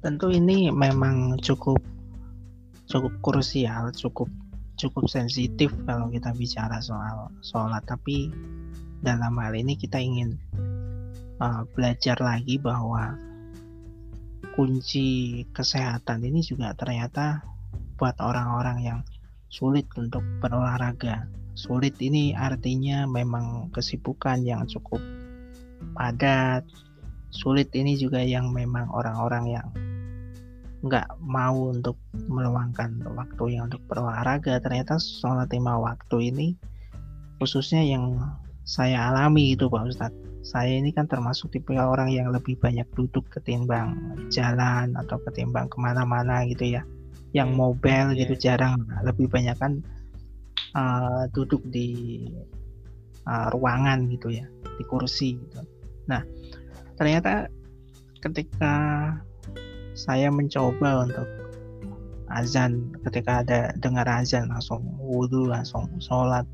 [0.00, 1.80] Tentu ini memang cukup
[2.84, 4.28] cukup krusial cukup
[4.76, 7.84] cukup sensitif kalau kita bicara soal sholat.
[7.84, 8.32] Tapi
[9.04, 10.36] dalam hal ini kita ingin
[11.40, 13.16] uh, belajar lagi bahwa
[14.54, 17.42] kunci kesehatan ini juga ternyata
[17.98, 18.98] buat orang-orang yang
[19.54, 21.30] sulit untuk berolahraga.
[21.54, 24.98] Sulit ini artinya memang kesibukan yang cukup
[25.94, 26.66] padat.
[27.30, 29.68] Sulit ini juga yang memang orang-orang yang
[30.82, 31.94] nggak mau untuk
[32.26, 34.58] meluangkan waktu yang untuk berolahraga.
[34.58, 36.48] Ternyata sholat lima waktu ini
[37.38, 38.18] khususnya yang
[38.66, 40.22] saya alami itu Pak Ustadz.
[40.44, 43.96] Saya ini kan termasuk tipe orang yang lebih banyak duduk ketimbang
[44.28, 46.84] jalan atau ketimbang ke mana-mana gitu ya
[47.34, 47.58] yang hmm.
[47.60, 48.42] mobile gitu iya.
[48.54, 49.82] jarang lebih banyak kan
[50.78, 52.24] uh, duduk di
[53.26, 54.46] uh, ruangan gitu ya
[54.78, 55.60] di kursi gitu
[56.06, 56.22] nah
[56.94, 57.50] ternyata
[58.22, 58.74] ketika
[59.98, 61.28] saya mencoba untuk
[62.32, 66.46] azan ketika ada dengar azan langsung wudhu langsung sholat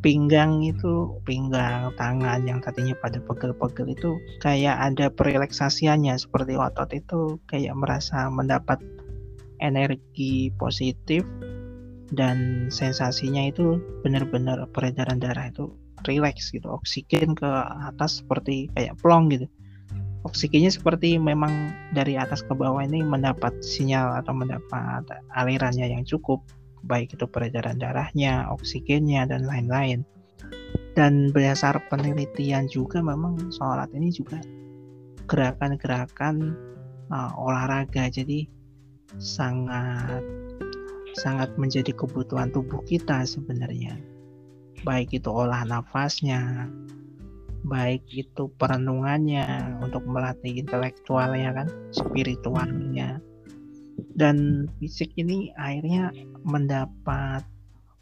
[0.00, 7.36] pinggang itu pinggang tangan yang tadinya pada pegel-pegel itu kayak ada perelaksasiannya seperti otot itu
[7.44, 8.80] kayak merasa mendapat
[9.60, 11.22] energi positif
[12.10, 15.70] dan sensasinya itu benar-benar peredaran darah itu
[16.08, 16.66] rileks gitu.
[16.66, 17.48] Oksigen ke
[17.86, 19.46] atas seperti kayak plong gitu.
[20.20, 26.44] Oksigennya seperti memang dari atas ke bawah ini mendapat sinyal atau mendapat alirannya yang cukup
[26.84, 30.04] baik itu peredaran darahnya oksigennya dan lain-lain.
[30.92, 34.42] Dan berdasar penelitian juga memang sholat ini juga
[35.24, 36.52] gerakan-gerakan
[37.08, 38.10] uh, olahraga.
[38.12, 38.59] Jadi
[39.18, 40.22] sangat
[41.18, 43.98] sangat menjadi kebutuhan tubuh kita sebenarnya.
[44.86, 46.70] Baik itu olah nafasnya,
[47.66, 53.20] baik itu perenungannya untuk melatih intelektualnya kan, spiritualnya.
[54.16, 56.14] Dan fisik ini akhirnya
[56.46, 57.44] mendapat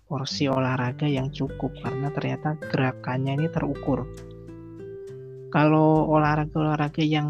[0.08, 4.06] porsi olahraga yang cukup karena ternyata gerakannya ini terukur.
[5.48, 7.28] Kalau olahraga-olahraga yang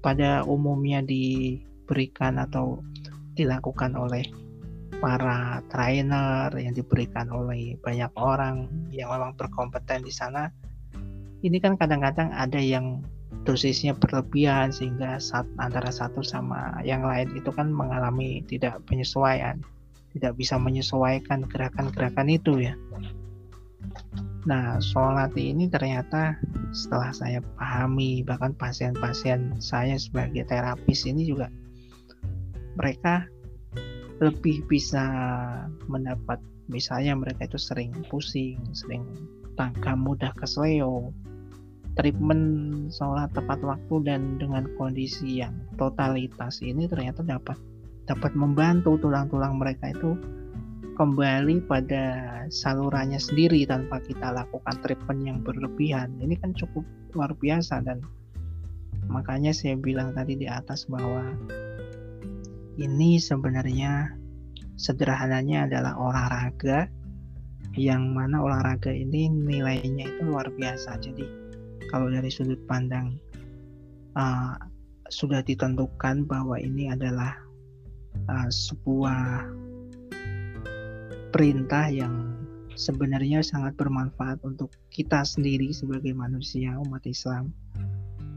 [0.00, 1.02] pada umumnya
[1.84, 2.80] diberikan atau
[3.36, 4.24] dilakukan oleh
[5.04, 10.48] para trainer yang diberikan oleh banyak orang yang memang berkompeten di sana.
[11.44, 13.04] Ini kan kadang-kadang ada yang
[13.44, 19.60] dosisnya berlebihan sehingga saat antara satu sama yang lain itu kan mengalami tidak penyesuaian
[20.14, 22.74] tidak bisa menyesuaikan gerakan-gerakan itu ya.
[24.46, 26.38] Nah, sholat ini ternyata
[26.70, 31.50] setelah saya pahami, bahkan pasien-pasien saya sebagai terapis ini juga
[32.78, 33.26] mereka
[34.22, 35.04] lebih bisa
[35.90, 36.38] mendapat
[36.70, 39.04] misalnya mereka itu sering pusing, sering
[39.58, 41.12] tangga mudah kesleo,
[41.94, 47.58] treatment sholat tepat waktu dan dengan kondisi yang totalitas ini ternyata dapat
[48.04, 50.18] dapat membantu tulang-tulang mereka itu
[50.94, 52.04] kembali pada
[52.52, 56.14] salurannya sendiri tanpa kita lakukan treatment yang berlebihan.
[56.22, 56.86] Ini kan cukup
[57.18, 57.98] luar biasa dan
[59.10, 61.34] makanya saya bilang tadi di atas bahwa
[62.80, 64.14] ini sebenarnya
[64.74, 66.90] sederhananya adalah olahraga
[67.74, 71.26] yang mana olahraga ini nilainya itu luar biasa jadi
[71.90, 73.18] kalau dari sudut pandang
[74.18, 74.58] uh,
[75.10, 77.34] sudah ditentukan bahwa ini adalah
[78.30, 79.46] uh, sebuah
[81.34, 82.34] perintah yang
[82.74, 87.50] sebenarnya sangat bermanfaat untuk kita sendiri sebagai manusia umat Islam.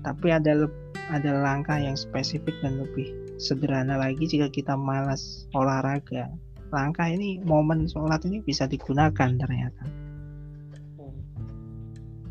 [0.06, 0.70] Tapi ada
[1.10, 6.30] ada langkah yang spesifik dan lebih sederhana lagi jika kita malas olahraga.
[6.74, 9.86] Langkah ini momen sholat ini bisa digunakan ternyata.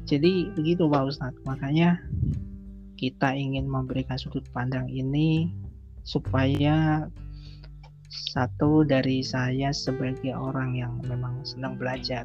[0.06, 1.42] Jadi begitu Pak Ustadz.
[1.48, 1.98] Makanya
[2.94, 5.50] kita ingin memberikan sudut pandang ini
[6.06, 7.08] supaya
[8.10, 12.24] satu dari saya sebagai orang yang memang senang belajar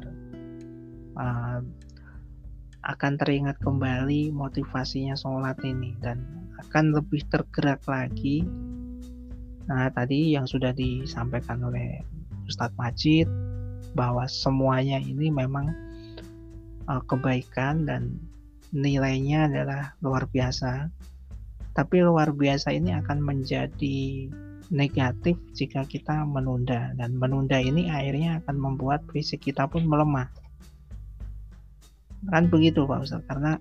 [1.18, 1.58] uh,
[2.82, 6.22] akan teringat kembali motivasinya sholat ini dan
[6.66, 8.42] akan lebih tergerak lagi.
[9.70, 12.02] Nah tadi yang sudah disampaikan oleh
[12.50, 13.30] Ustadz Majid
[13.94, 15.70] bahwa semuanya ini memang
[16.90, 18.18] uh, kebaikan dan
[18.74, 20.90] nilainya adalah luar biasa.
[21.72, 24.28] Tapi luar biasa ini akan menjadi
[24.72, 30.28] negatif jika kita menunda dan menunda ini akhirnya akan membuat fisik kita pun melemah
[32.30, 33.58] kan begitu Pak Ustaz karena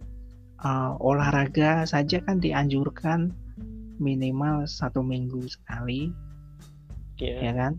[0.62, 3.34] uh, olahraga saja kan dianjurkan
[4.01, 6.09] minimal satu minggu sekali
[7.18, 7.49] yeah.
[7.49, 7.74] ya kan?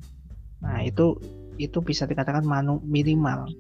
[0.63, 1.19] Nah itu
[1.59, 3.51] itu bisa dikatakan manu, minimal.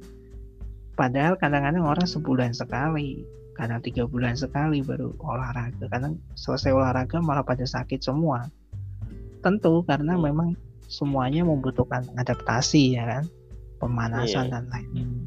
[0.94, 5.86] Padahal kadang-kadang orang sebulan sekali kadang tiga bulan sekali baru olahraga.
[5.90, 8.46] Kadang selesai olahraga malah pada sakit semua.
[9.42, 10.22] Tentu karena hmm.
[10.22, 10.48] memang
[10.86, 13.24] semuanya membutuhkan adaptasi ya kan?
[13.82, 14.62] Pemanasan yeah.
[14.62, 15.21] dan lain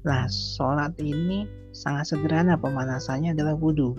[0.00, 1.44] nah sholat ini
[1.76, 3.94] sangat sederhana pemanasannya adalah wudhu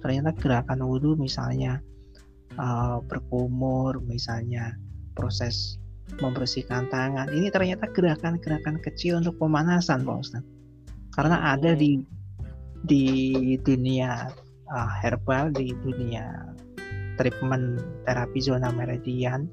[0.00, 1.82] ternyata gerakan wudhu misalnya
[2.56, 4.78] uh, berkumur misalnya
[5.12, 5.76] proses
[6.18, 10.42] membersihkan tangan ini ternyata gerakan-gerakan kecil untuk pemanasan Pak Ustaz
[11.14, 12.02] karena ada di
[12.86, 13.04] di
[13.60, 14.30] dunia
[14.72, 16.50] uh, herbal di dunia
[17.20, 17.78] treatment
[18.08, 19.46] terapi zona meridian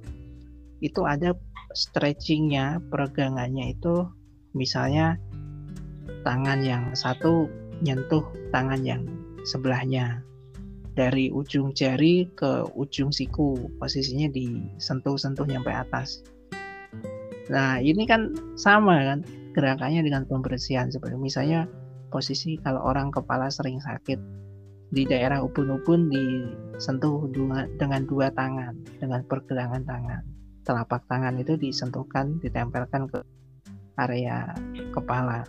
[0.79, 1.35] itu ada
[1.75, 4.07] stretchingnya peregangannya itu
[4.55, 5.19] misalnya
[6.27, 7.47] tangan yang satu
[7.79, 9.07] nyentuh tangan yang
[9.47, 10.19] sebelahnya.
[10.91, 16.25] Dari ujung jari ke ujung siku posisinya disentuh-sentuh nyampe atas.
[17.47, 19.19] Nah ini kan sama kan
[19.55, 21.69] gerakannya dengan pembersihan seperti misalnya
[22.11, 24.19] posisi kalau orang kepala sering sakit
[24.89, 27.29] di daerah ubun-ubun disentuh
[27.77, 30.25] dengan dua tangan dengan pergelangan tangan.
[30.65, 33.21] Telapak tangan itu disentuhkan ditempelkan ke
[34.01, 34.49] area
[34.91, 35.45] kepala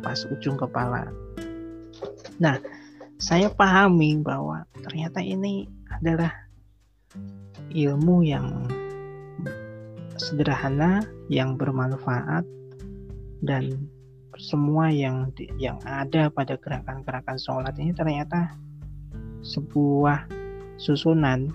[0.00, 1.12] pas ujung kepala
[2.40, 2.56] nah
[3.20, 6.32] saya pahami bahwa ternyata ini adalah
[7.70, 8.66] ilmu yang
[10.18, 12.44] sederhana yang bermanfaat
[13.42, 13.90] dan
[14.40, 15.28] semua yang
[15.60, 18.56] yang ada pada gerakan-gerakan sholat ini ternyata
[19.42, 20.26] sebuah
[20.78, 21.50] susunan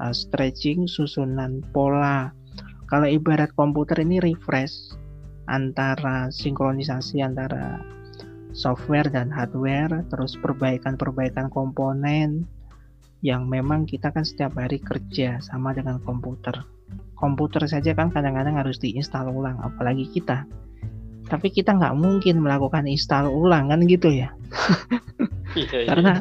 [0.00, 2.32] uh, stretching, susunan pola.
[2.88, 4.92] Kalau ibarat komputer ini refresh
[5.50, 7.82] antara sinkronisasi antara
[8.52, 12.44] software dan hardware, terus perbaikan-perbaikan komponen
[13.22, 16.66] yang memang kita kan setiap hari kerja sama dengan komputer.
[17.16, 20.42] komputer saja kan kadang-kadang harus diinstal ulang apalagi kita
[21.30, 24.34] tapi kita nggak mungkin melakukan install ulang kan gitu ya
[25.56, 25.88] iya, iya.
[25.88, 26.12] karena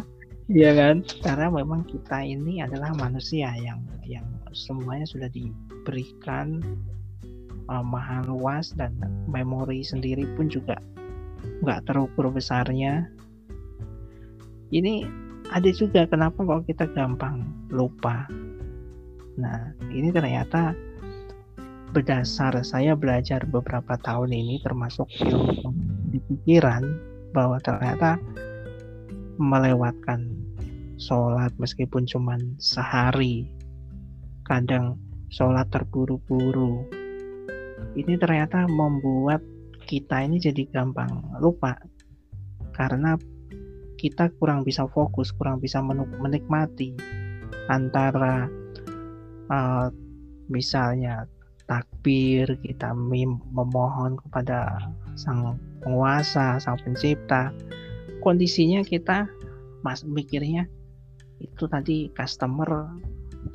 [0.51, 0.95] Iya kan?
[1.23, 6.59] Karena memang kita ini adalah manusia yang yang semuanya sudah diberikan
[7.69, 7.83] uh,
[8.25, 8.95] luas dan
[9.29, 10.77] memori sendiri pun juga
[11.61, 13.09] nggak terukur besarnya.
[14.71, 15.03] Ini
[15.51, 18.23] ada juga kenapa kok kita gampang lupa.
[19.35, 20.71] Nah, ini ternyata
[21.91, 25.11] berdasar saya belajar beberapa tahun ini termasuk
[26.07, 26.87] di pikiran
[27.35, 28.15] bahwa ternyata
[29.35, 30.31] melewatkan
[30.95, 33.43] sholat meskipun cuma sehari
[34.47, 34.95] kadang
[35.27, 36.87] sholat terburu-buru
[37.95, 39.43] ini ternyata membuat
[39.85, 41.11] kita ini jadi gampang
[41.43, 41.75] lupa.
[42.71, 43.19] Karena
[43.99, 46.97] kita kurang bisa fokus kurang bisa menikmati
[47.69, 48.49] antara
[49.53, 49.87] uh,
[50.49, 51.29] misalnya
[51.69, 52.91] takbir kita
[53.53, 54.89] memohon kepada
[55.19, 57.53] sang penguasa sang pencipta.
[58.21, 59.25] Kondisinya kita
[59.81, 60.69] mas mikirnya
[61.41, 62.85] itu tadi customer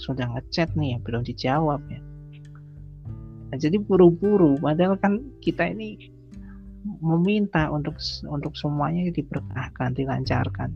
[0.03, 2.03] sudah ngechat nih ya belum dijawab ya
[3.51, 4.59] nah, jadi buru-buru.
[4.59, 6.13] Padahal kan kita ini
[7.03, 7.99] meminta untuk
[8.31, 10.71] untuk semuanya diberkahkan dilancarkan.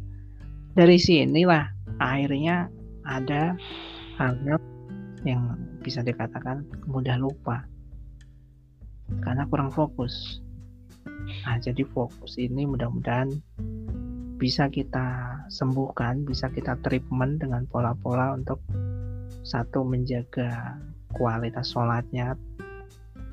[0.75, 1.67] Dari sinilah
[1.99, 2.71] akhirnya
[3.07, 3.55] ada
[4.19, 4.59] hal
[5.27, 7.65] yang bisa dikatakan mudah lupa.
[9.23, 10.39] Karena kurang fokus.
[11.47, 13.31] Nah jadi fokus ini mudah-mudahan
[14.41, 18.63] bisa kita sembuhkan, bisa kita treatment dengan pola-pola untuk
[19.45, 20.81] satu menjaga
[21.13, 22.39] kualitas sholatnya.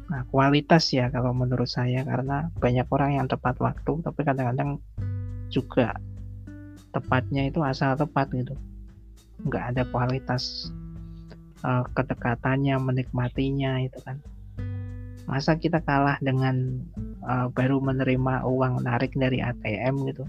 [0.07, 4.79] Nah, kualitas ya kalau menurut saya karena banyak orang yang tepat waktu, tapi kadang-kadang
[5.51, 5.99] juga
[6.95, 8.55] tepatnya itu asal tepat gitu.
[9.43, 10.71] Nggak ada kualitas
[11.67, 14.23] uh, kedekatannya, menikmatinya itu kan.
[15.27, 16.87] Masa kita kalah dengan
[17.27, 20.23] uh, baru menerima uang narik dari ATM gitu?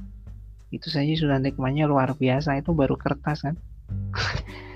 [0.75, 3.55] Itu saja sudah nikmatnya luar biasa itu baru kertas kan?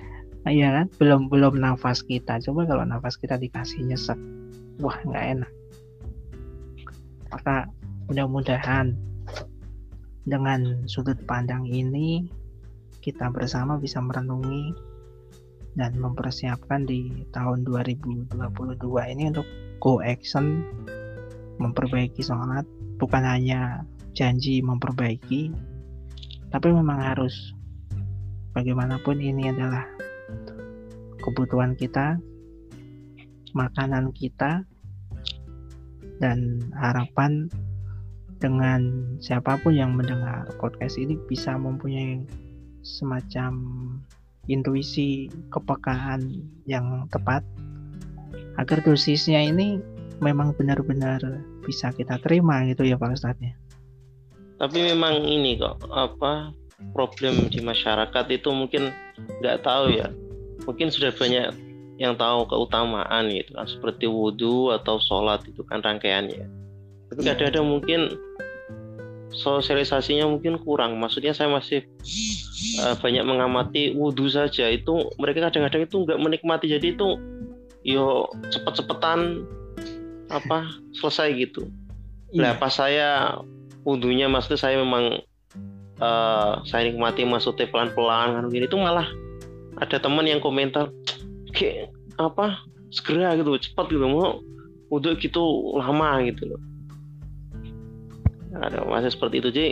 [0.43, 0.87] Iya kan?
[0.99, 2.43] Belum belum nafas kita.
[2.43, 4.19] Coba kalau nafas kita dikasih nyesek
[4.83, 5.53] wah nggak enak.
[7.31, 7.71] Maka
[8.11, 8.93] mudah-mudahan
[10.27, 12.27] dengan sudut pandang ini
[13.03, 14.75] kita bersama bisa merenungi
[15.79, 18.29] dan mempersiapkan di tahun 2022
[19.17, 19.49] ini untuk
[19.81, 20.67] go action
[21.57, 22.67] memperbaiki sholat.
[23.01, 25.51] Bukan hanya janji memperbaiki
[26.53, 27.57] tapi memang harus.
[28.53, 29.89] Bagaimanapun ini adalah
[31.25, 32.21] kebutuhan kita
[33.57, 34.69] makanan kita
[36.19, 37.49] dan harapan
[38.43, 38.91] dengan
[39.23, 42.27] siapa pun yang mendengar podcast ini bisa mempunyai
[42.83, 43.55] semacam
[44.51, 47.47] intuisi kepekaan yang tepat
[48.59, 49.79] agar dosisnya ini
[50.19, 51.23] memang benar-benar
[51.63, 53.55] bisa kita terima gitu ya Pak Ustadz ya?
[54.59, 56.51] Tapi memang ini kok apa
[56.95, 58.91] problem di masyarakat itu mungkin
[59.43, 60.11] nggak tahu ya.
[60.67, 61.55] Mungkin sudah banyak
[62.03, 66.51] yang tahu keutamaan gitu kan seperti wudhu atau sholat itu kan rangkaiannya.
[67.15, 67.39] Tapi iya.
[67.39, 68.01] kadang-kadang mungkin
[69.31, 70.99] sosialisasinya mungkin kurang.
[70.99, 71.87] Maksudnya saya masih
[72.83, 74.67] uh, banyak mengamati wudhu saja.
[74.67, 76.67] Itu mereka kadang-kadang itu nggak menikmati.
[76.67, 77.23] Jadi itu
[77.87, 79.47] yo cepet-cepetan
[80.27, 81.71] apa selesai gitu.
[82.35, 83.39] Lah pas saya
[83.87, 85.23] wudhunya maksudnya saya memang
[86.03, 89.07] uh, saya nikmati maksudnya pelan-pelan kan gini itu malah
[89.79, 90.89] ada teman yang komentar
[91.53, 92.61] kayak apa
[92.93, 94.41] segera gitu cepat gitu mau
[94.93, 95.43] wudhu gitu
[95.81, 96.61] lama gitu loh.
[98.53, 99.71] Ada masa seperti itu jadi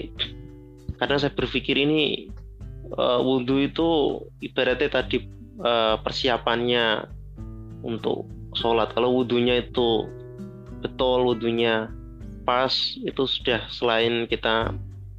[0.96, 2.32] kadang saya berpikir ini
[2.96, 3.88] uh, wudhu itu
[4.40, 5.28] ibaratnya tadi
[5.60, 7.04] uh, persiapannya
[7.84, 8.24] untuk
[8.56, 8.96] sholat.
[8.96, 10.08] Kalau wudhunya itu
[10.80, 11.92] betul wudhunya
[12.48, 12.72] pas
[13.04, 14.72] itu sudah selain kita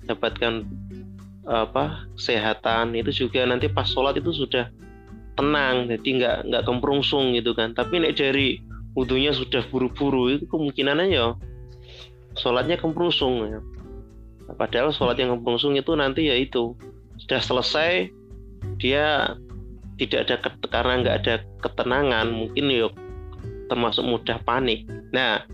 [0.10, 0.66] dapatkan
[1.46, 4.70] apa kesehatan itu juga nanti pas sholat itu sudah
[5.40, 7.72] tenang jadi nggak nggak kemprungsung gitu kan.
[7.76, 8.60] Tapi nek dari
[8.96, 11.36] wudhunya sudah buru-buru itu kemungkinannya ya
[12.40, 13.60] sholatnya kemprungsung ya.
[14.56, 16.76] Padahal sholat yang kemprungsung itu nanti ya itu.
[17.24, 18.12] Sudah selesai
[18.82, 19.36] dia
[20.02, 20.36] tidak ada
[20.68, 22.88] karena nggak ada ketenangan mungkin ya
[23.72, 24.84] termasuk mudah panik.
[25.16, 25.46] Nah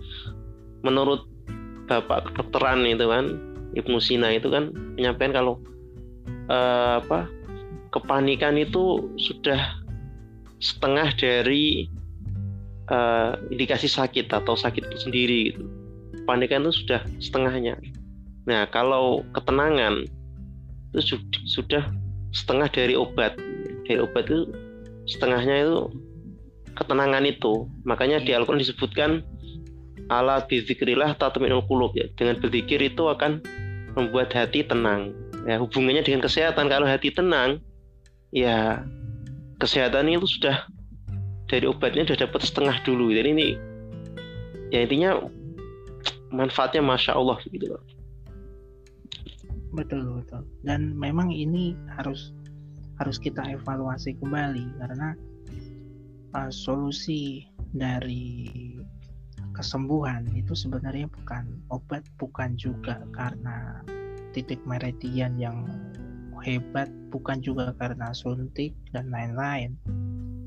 [0.82, 1.26] menurut
[1.88, 3.38] bapak kedokteran itu kan
[3.78, 5.54] Ibnu Sina itu kan menyampaikan kalau
[6.50, 7.30] uh, apa
[7.98, 9.78] kepanikan itu sudah
[10.58, 11.90] setengah dari
[12.90, 15.64] uh, indikasi sakit atau sakit itu sendiri gitu.
[16.24, 17.80] Kepanikan itu sudah setengahnya.
[18.48, 20.08] Nah, kalau ketenangan
[20.96, 21.88] itu sudah
[22.32, 23.36] setengah dari obat.
[23.88, 24.52] Dari obat itu
[25.08, 25.80] setengahnya itu
[26.76, 27.68] ketenangan itu.
[27.84, 29.24] Makanya di Al-Qur'an disebutkan
[30.08, 32.08] ala bizikrillah tatma'innul qulub ya.
[32.16, 33.44] Dengan berzikir itu akan
[33.96, 35.16] membuat hati tenang.
[35.48, 36.68] Ya, hubungannya dengan kesehatan.
[36.68, 37.64] Kalau hati tenang,
[38.32, 38.84] ya
[39.58, 40.68] kesehatan itu sudah
[41.48, 43.12] dari obatnya sudah dapat setengah dulu.
[43.16, 43.48] Jadi ini
[44.72, 45.24] ya intinya
[46.32, 47.84] manfaatnya masya Allah gitu loh.
[49.72, 50.44] Betul betul.
[50.64, 52.36] Dan memang ini harus
[52.98, 55.14] harus kita evaluasi kembali karena
[56.34, 57.46] uh, solusi
[57.78, 58.74] dari
[59.54, 63.82] kesembuhan itu sebenarnya bukan obat bukan juga karena
[64.34, 65.66] titik meridian yang
[66.44, 69.78] hebat bukan juga karena suntik dan lain-lain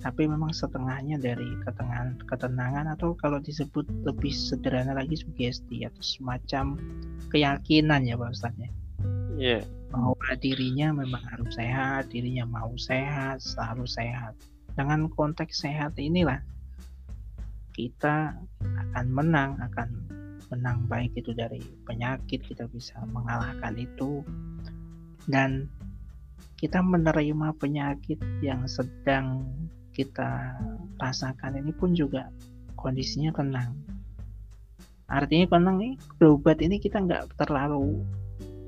[0.01, 6.81] tapi memang setengahnya dari ketenangan ketenangan atau kalau disebut lebih sederhana lagi sugesti atau semacam
[7.29, 8.71] keyakinan ya Pak Ustadz ya.
[9.41, 9.63] Yeah.
[9.91, 14.33] bahwa dirinya memang harus sehat dirinya mau sehat selalu sehat.
[14.73, 16.41] Dengan konteks sehat inilah
[17.77, 19.89] kita akan menang akan
[20.51, 24.25] menang baik itu dari penyakit kita bisa mengalahkan itu.
[25.29, 25.69] Dan
[26.61, 29.49] kita menerima penyakit yang sedang
[29.97, 30.61] kita
[31.01, 32.29] rasakan ini pun juga
[32.77, 33.73] kondisinya tenang.
[35.09, 38.05] Artinya tenang nih berobat ini kita nggak terlalu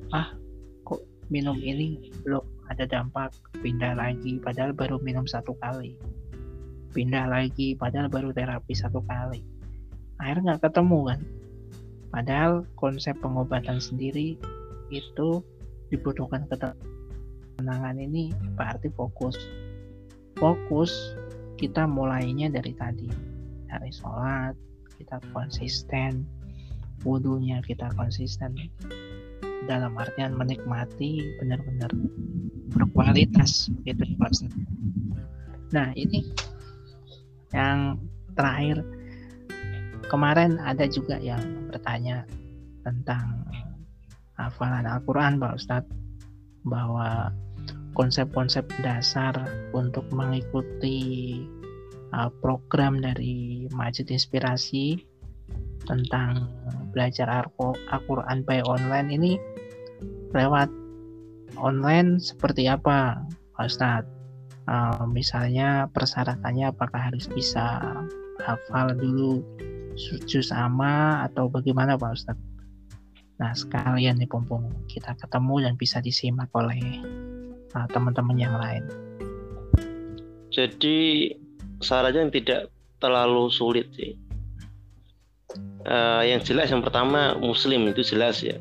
[0.09, 0.32] ah
[0.89, 2.40] kok minum ini belum
[2.73, 5.93] ada dampak pindah lagi padahal baru minum satu kali.
[6.97, 9.44] Pindah lagi padahal baru terapi satu kali.
[10.16, 11.20] Akhirnya nggak ketemu kan?
[12.09, 14.40] Padahal konsep pengobatan sendiri
[14.89, 15.44] itu
[15.93, 16.48] dibutuhkan
[17.63, 19.39] ketenangan ini berarti fokus.
[20.35, 21.15] Fokus
[21.63, 23.07] kita mulainya dari tadi.
[23.71, 24.59] Dari sholat
[24.99, 26.27] kita konsisten.
[27.07, 28.59] Wudhunya kita konsisten.
[29.71, 31.95] Dalam artian menikmati benar-benar
[32.75, 34.03] berkualitas itu
[35.71, 36.35] nah ini
[37.55, 38.03] yang
[38.35, 38.83] terakhir.
[40.11, 42.27] Kemarin ada juga yang bertanya
[42.83, 43.47] tentang
[44.35, 46.03] hafalan Al-Quran Pak Ustadz
[46.67, 47.31] bahwa
[47.93, 49.36] konsep-konsep dasar
[49.77, 51.40] untuk mengikuti
[52.16, 55.01] uh, program dari Majid Inspirasi
[55.85, 56.48] tentang
[56.94, 59.32] belajar Al-Quran by online ini
[60.32, 60.70] lewat
[61.59, 63.20] online seperti apa
[63.59, 64.09] Pak Ustadz
[64.70, 67.81] uh, misalnya persyaratannya apakah harus bisa
[68.43, 69.43] hafal dulu
[70.24, 72.48] juz sama atau bagaimana Pak Ustadz?
[73.43, 77.02] Nah sekalian nih pompong kita ketemu dan bisa disimak oleh
[77.74, 78.85] uh, teman-teman yang lain.
[80.53, 81.32] Jadi
[81.81, 82.61] syaratnya yang tidak
[83.01, 84.15] terlalu sulit sih.
[85.82, 88.55] Uh, yang jelas yang pertama Muslim itu jelas ya,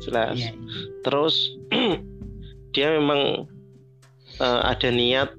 [0.00, 0.38] jelas.
[0.38, 1.02] Yeah, yeah.
[1.02, 1.34] Terus
[2.74, 3.50] dia memang
[4.38, 5.34] uh, ada niat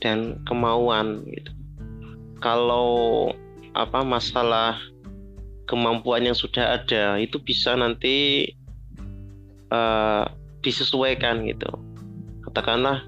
[0.00, 1.52] dan kemauan gitu.
[2.38, 3.30] Kalau
[3.74, 4.78] apa masalah
[5.68, 8.48] kemampuan yang sudah ada itu bisa nanti
[9.70, 10.24] uh,
[10.64, 11.68] disesuaikan gitu.
[12.48, 13.04] Katakanlah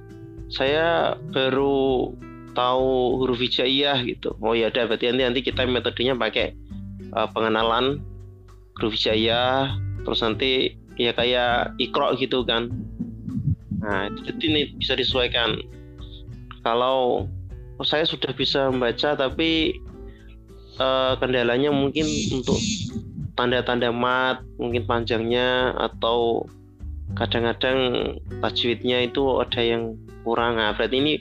[0.52, 2.12] saya baru
[2.52, 4.36] tahu huruf hijaiyah gitu.
[4.44, 6.52] Oh ya udah berarti nanti nanti kita metodenya pakai
[7.16, 8.04] uh, pengenalan
[8.78, 12.68] huruf hijaiyah terus nanti ya kayak ikro gitu kan
[13.80, 15.56] Nah, jadi ini bisa disesuaikan.
[16.60, 17.24] Kalau
[17.80, 19.80] oh, saya sudah bisa membaca tapi
[20.76, 22.04] uh, kendalanya mungkin
[22.36, 22.60] untuk
[23.34, 26.44] tanda-tanda mat, mungkin panjangnya atau
[27.18, 27.78] kadang-kadang
[28.42, 30.60] tajwidnya itu ada yang kurang.
[30.60, 31.14] Nah, berarti ini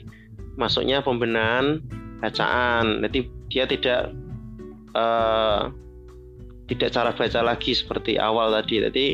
[0.54, 1.80] masuknya pembenahan
[2.20, 3.02] bacaan.
[3.06, 3.18] Jadi
[3.50, 4.14] dia tidak
[4.94, 5.72] uh,
[6.70, 8.84] tidak cara baca lagi seperti awal tadi.
[8.84, 9.06] Jadi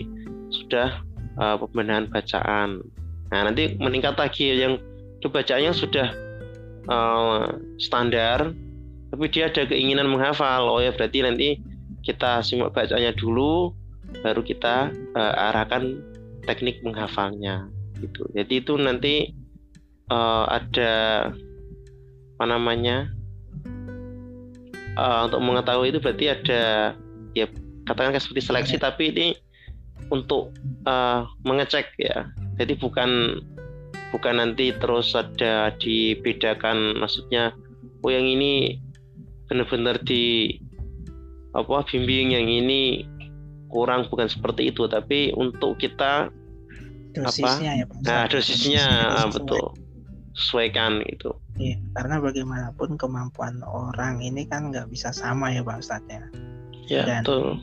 [0.53, 1.01] sudah
[1.41, 2.85] uh, pembenahan bacaan.
[3.33, 4.79] Nah, nanti meningkat lagi yang
[5.27, 6.09] bacaannya sudah
[6.87, 7.51] uh,
[7.83, 8.55] standar,
[9.11, 10.71] tapi dia ada keinginan menghafal.
[10.71, 11.49] Oh ya, berarti nanti
[12.07, 13.75] kita simak bacanya dulu,
[14.23, 15.99] baru kita uh, arahkan
[16.47, 17.69] teknik menghafalnya.
[17.99, 18.23] Gitu.
[18.33, 19.15] Jadi itu nanti
[20.09, 20.93] uh, ada
[22.37, 23.11] apa namanya?
[24.97, 26.63] Uh, untuk mengetahui itu berarti ada
[27.37, 27.45] ya
[27.85, 29.37] katakan seperti seleksi, tapi ini
[30.11, 30.55] untuk
[30.87, 33.43] uh, mengecek ya jadi bukan
[34.15, 37.53] bukan nanti terus ada dibedakan maksudnya
[38.07, 38.79] oh yang ini
[39.51, 40.57] benar-benar di
[41.57, 43.07] apa bimbing yang ini
[43.69, 46.31] kurang bukan seperti itu tapi untuk kita
[47.17, 47.81] dosisnya apa?
[47.81, 47.97] ya Pak.
[48.05, 49.67] nah dosisnya, dosisnya betul.
[50.37, 56.13] Sesuaikan itu iya karena bagaimanapun kemampuan orang ini kan nggak bisa sama ya Pak Ustadz
[56.13, 56.25] ya.
[56.87, 57.59] Ya dan betul.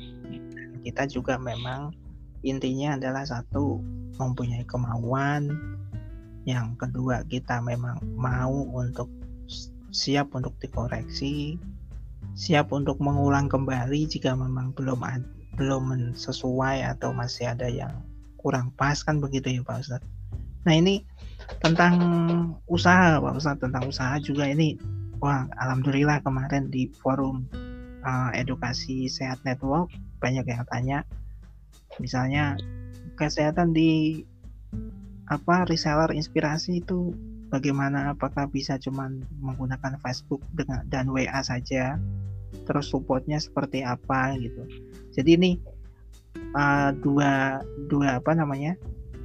[0.84, 1.94] kita juga memang
[2.44, 3.80] intinya adalah satu
[4.20, 5.54] mempunyai kemauan.
[6.44, 9.08] Yang kedua kita memang mau untuk
[9.94, 11.56] siap untuk dikoreksi
[12.34, 15.06] siap untuk mengulang kembali jika memang belum
[15.54, 17.94] belum sesuai atau masih ada yang
[18.42, 20.10] kurang pas kan begitu ya Pak Ustadz.
[20.68, 21.06] Nah ini
[21.64, 21.96] tentang
[22.68, 24.76] usaha Pak Ustadz tentang usaha juga ini.
[25.24, 27.48] Wah alhamdulillah kemarin di forum
[28.04, 29.88] uh, edukasi sehat network
[30.20, 31.00] banyak yang tanya
[32.02, 32.60] misalnya
[33.16, 34.24] kesehatan di
[35.32, 37.16] apa reseller inspirasi itu
[37.48, 38.12] bagaimana?
[38.12, 41.96] Apakah bisa cuman menggunakan Facebook dengan dan WA saja?
[42.68, 44.68] Terus supportnya seperti apa gitu
[45.14, 45.52] jadi ini
[46.58, 48.74] uh, dua dua apa namanya?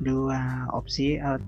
[0.04, 1.40] Dua opsi uh,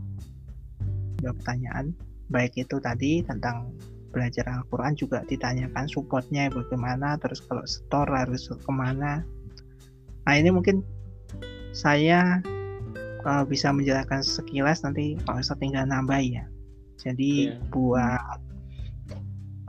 [1.20, 1.92] dua pertanyaan.
[2.32, 3.74] Baik itu tadi tentang
[4.10, 9.22] belajar Al-Quran juga ditanyakan supportnya bagaimana terus kalau store harus ke mana.
[10.26, 10.82] Nah ini mungkin
[11.70, 12.42] saya
[13.22, 16.44] uh, bisa menjelaskan sekilas nanti Pak Ustadz tinggal nambah ya.
[16.98, 17.70] Jadi yeah.
[17.70, 18.38] buat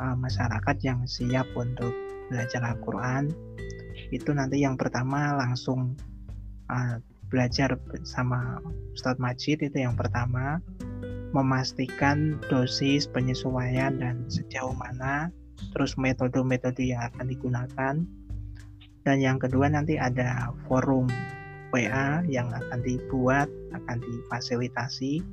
[0.01, 1.93] uh, masyarakat yang siap untuk
[2.33, 3.29] belajar Al-Quran
[4.11, 5.95] itu nanti yang pertama langsung
[6.67, 6.99] uh,
[7.31, 8.59] belajar sama
[8.91, 10.59] Ustadz Majid itu yang pertama
[11.31, 15.31] memastikan dosis penyesuaian dan sejauh mana
[15.71, 17.95] terus metode-metode yang akan digunakan
[19.07, 21.07] dan yang kedua nanti ada forum
[21.71, 25.23] WA yang akan dibuat akan difasilitasi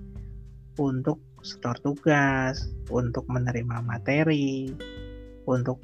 [0.79, 4.71] untuk setor tugas, untuk menerima materi,
[5.47, 5.83] untuk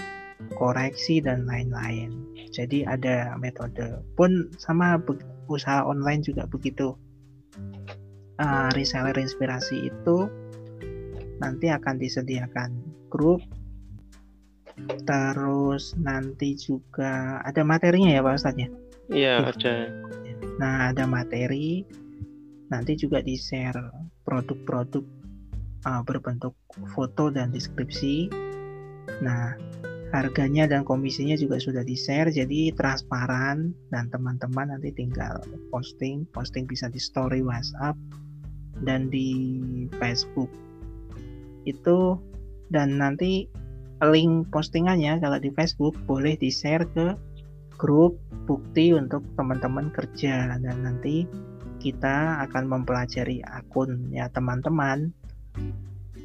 [0.58, 2.33] koreksi dan lain-lain.
[2.54, 5.02] Jadi ada metode pun sama
[5.50, 6.94] usaha online juga begitu.
[8.38, 10.26] Uh, reseller inspirasi itu
[11.38, 12.70] nanti akan disediakan
[13.10, 13.42] grup
[15.06, 18.68] terus nanti juga ada materinya ya Pak Ustadz ya?
[19.10, 19.74] Iya ada.
[20.58, 21.86] Nah ada materi
[22.74, 23.78] nanti juga di share
[24.26, 25.04] produk-produk
[25.86, 26.56] uh, berbentuk
[26.96, 28.32] foto dan deskripsi.
[29.20, 29.54] Nah,
[30.14, 35.42] harganya dan komisinya juga sudah di-share jadi transparan dan teman-teman nanti tinggal
[35.74, 37.98] posting, posting bisa di story WhatsApp
[38.86, 39.34] dan di
[39.98, 40.46] Facebook.
[41.66, 42.22] Itu
[42.70, 43.50] dan nanti
[44.06, 47.18] link postingannya kalau di Facebook boleh di-share ke
[47.74, 48.14] grup
[48.46, 51.26] bukti untuk teman-teman kerja dan nanti
[51.82, 55.10] kita akan mempelajari akunnya teman-teman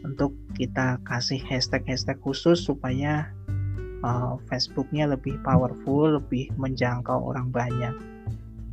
[0.06, 3.34] untuk kita kasih hashtag-hashtag khusus supaya
[4.04, 7.96] uh, Facebooknya lebih powerful, lebih menjangkau orang banyak.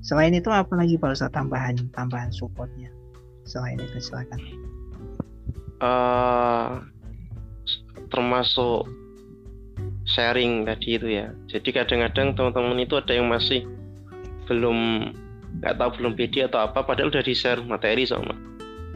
[0.06, 2.90] Selain itu apa lagi Pak Ustaz tambahan tambahan supportnya?
[3.42, 4.40] Selain itu silakan.
[5.82, 6.80] Uh,
[8.08, 8.86] termasuk
[10.06, 11.34] sharing tadi itu ya.
[11.50, 13.66] Jadi kadang-kadang teman-teman itu ada yang masih
[14.46, 15.10] belum
[15.58, 18.34] nggak tahu belum pede atau apa, padahal udah di share materi sama.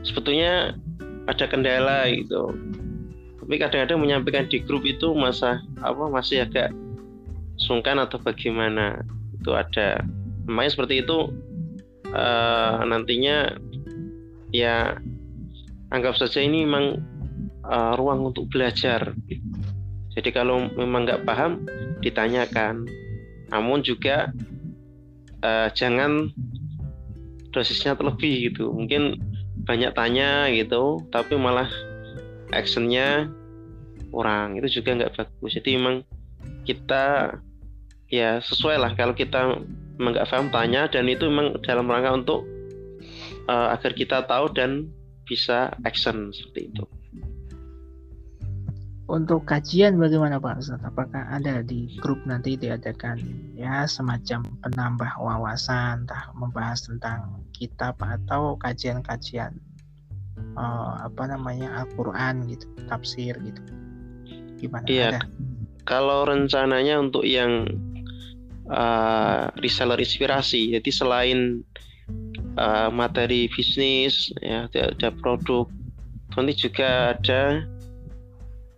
[0.07, 0.79] Sebetulnya
[1.27, 2.55] ada kendala gitu
[3.51, 6.71] tapi kadang-kadang menyampaikan di grup itu masa apa masih agak
[7.59, 9.03] sungkan atau bagaimana?
[9.35, 10.07] Itu ada.
[10.47, 11.35] Namanya seperti itu
[12.15, 13.59] uh, nantinya
[14.55, 14.95] ya
[15.91, 17.03] anggap saja ini memang
[17.67, 19.19] uh, ruang untuk belajar.
[20.15, 21.67] Jadi kalau memang nggak paham
[22.07, 22.87] ditanyakan.
[23.51, 24.31] Namun juga
[25.43, 26.31] uh, jangan
[27.51, 28.71] dosisnya terlebih gitu.
[28.71, 29.19] Mungkin
[29.67, 31.67] banyak tanya gitu tapi malah
[32.55, 33.27] actionnya
[34.11, 35.97] kurang itu juga nggak bagus jadi memang
[36.67, 37.35] kita
[38.11, 39.63] ya sesuai lah kalau kita
[40.01, 42.41] nggak paham tanya dan itu memang dalam rangka untuk
[43.47, 44.91] uh, agar kita tahu dan
[45.29, 46.85] bisa action seperti itu.
[49.11, 50.83] Untuk kajian bagaimana Pak Ustaz?
[50.87, 53.19] Apakah ada di grup nanti diadakan
[53.59, 59.59] ya semacam penambah wawasan, entah membahas tentang kitab atau kajian-kajian
[60.55, 63.80] uh, apa namanya Al-Qur'an gitu, tafsir gitu.
[64.61, 64.85] Gimana?
[64.87, 65.09] Iya.
[65.17, 65.21] Ada?
[65.89, 67.67] Kalau rencananya untuk yang
[68.69, 71.65] uh, reseller inspirasi, jadi selain
[72.61, 75.67] uh, materi bisnis ya ada, ada produk,
[76.37, 77.65] nanti juga ada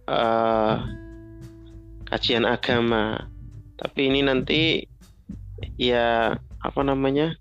[0.09, 0.76] uh,
[2.09, 3.28] kajian agama.
[3.76, 4.86] Tapi ini nanti
[5.76, 7.34] ya apa namanya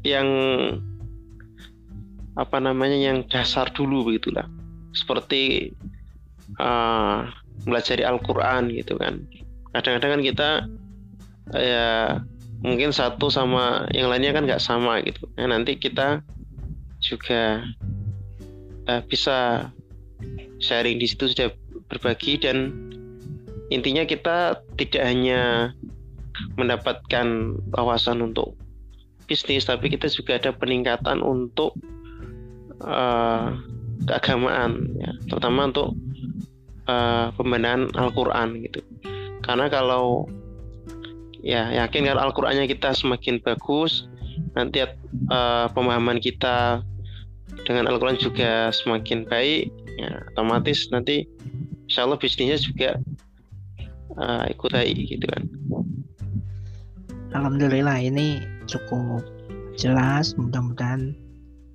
[0.00, 0.28] yang
[2.40, 4.48] apa namanya yang dasar dulu begitulah
[4.96, 5.74] seperti
[6.60, 7.26] uh,
[8.06, 9.24] Al-Quran gitu kan.
[9.72, 10.50] Kadang-kadang kan kita
[11.56, 11.88] ya
[12.60, 15.24] mungkin satu sama yang lainnya kan nggak sama gitu.
[15.40, 16.20] Nah, nanti kita
[17.00, 17.64] juga
[18.88, 19.68] uh, bisa
[20.60, 21.48] sharing di situ sudah
[21.88, 22.76] berbagi dan
[23.72, 25.72] intinya kita tidak hanya
[26.60, 28.54] mendapatkan wawasan untuk
[29.24, 31.72] bisnis tapi kita juga ada peningkatan untuk
[32.84, 33.56] uh,
[34.04, 35.12] keagamaan ya.
[35.28, 35.96] Terutama untuk
[36.90, 38.82] uh, pembenahan Al-Qur'an gitu.
[39.46, 40.26] Karena kalau
[41.40, 44.10] ya yakin kalau Al-Qur'annya kita semakin bagus,
[44.58, 46.82] nanti uh, pemahaman kita
[47.66, 51.26] dengan Al-Quran juga semakin baik ya otomatis nanti
[51.90, 52.90] insya Allah bisnisnya juga
[54.16, 55.44] uh, ikut baik gitu kan
[57.30, 59.22] Alhamdulillah ini cukup
[59.78, 61.14] jelas mudah-mudahan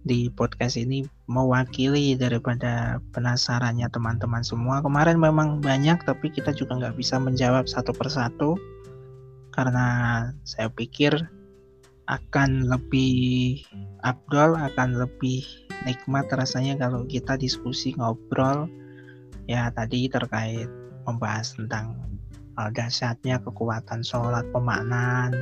[0.06, 4.86] di podcast ini mewakili daripada penasarannya teman-teman semua.
[4.86, 8.54] Kemarin memang banyak tapi kita juga nggak bisa menjawab satu persatu
[9.58, 9.88] karena
[10.46, 11.18] saya pikir
[12.06, 13.66] akan lebih
[14.06, 15.42] abdol akan lebih
[15.90, 18.70] nikmat rasanya kalau kita diskusi ngobrol
[19.50, 20.70] ya tadi terkait
[21.10, 21.98] membahas tentang
[22.62, 25.34] uh, dahsyatnya kekuatan sholat pemaknaan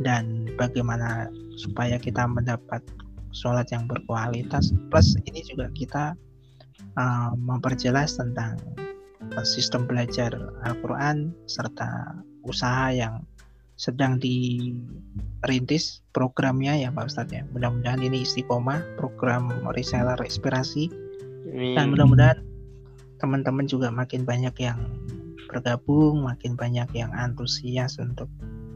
[0.00, 1.28] dan bagaimana
[1.60, 2.80] supaya kita mendapat
[3.30, 4.74] sholat yang berkualitas.
[4.90, 6.14] Plus ini juga kita
[6.98, 8.58] uh, memperjelas tentang
[9.36, 10.34] uh, sistem belajar
[10.66, 13.22] Al-Quran serta usaha yang
[13.80, 17.42] sedang dirintis programnya ya Pak Ustadz ya.
[17.56, 20.92] Mudah-mudahan ini istiqomah program reseller inspirasi.
[21.50, 22.44] Dan mudah-mudahan
[23.18, 24.78] teman-teman juga makin banyak yang
[25.50, 28.30] bergabung, makin banyak yang antusias untuk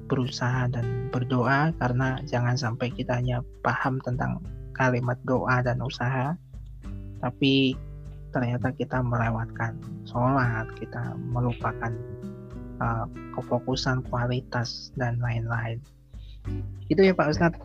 [0.07, 4.41] berusaha dan berdoa karena jangan sampai kita hanya paham tentang
[4.75, 6.35] kalimat doa dan usaha
[7.23, 7.79] tapi
[8.35, 11.95] ternyata kita melewatkan sholat, kita melupakan
[12.83, 13.07] uh,
[13.39, 15.79] kefokusan kualitas dan lain-lain
[16.93, 17.63] itu ya Pak Ustadz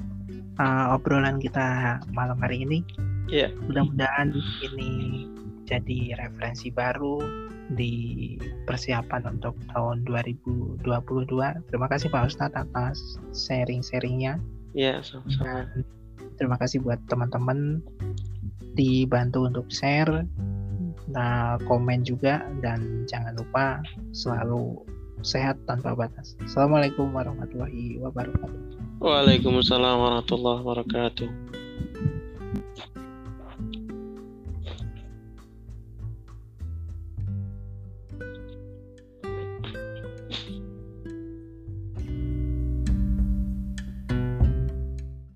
[0.61, 2.79] uh, obrolan kita malam hari ini
[3.27, 3.51] yeah.
[3.67, 4.31] mudah-mudahan
[4.63, 5.27] ini
[5.69, 7.21] jadi referensi baru
[7.77, 8.33] di
[8.65, 10.81] persiapan untuk tahun 2022
[11.69, 12.97] terima kasih Pak Ustadz atas
[13.29, 14.41] sharing-sharingnya
[14.73, 15.69] ya yeah, sama-sama
[16.41, 17.85] terima kasih buat teman-teman
[18.73, 20.25] dibantu untuk share
[21.13, 23.81] nah, komen juga dan jangan lupa
[24.13, 24.81] selalu
[25.19, 26.39] sehat tanpa batas.
[26.47, 29.03] Assalamualaikum warahmatullahi wabarakatuh.
[29.03, 31.29] Waalaikumsalam warahmatullahi wabarakatuh.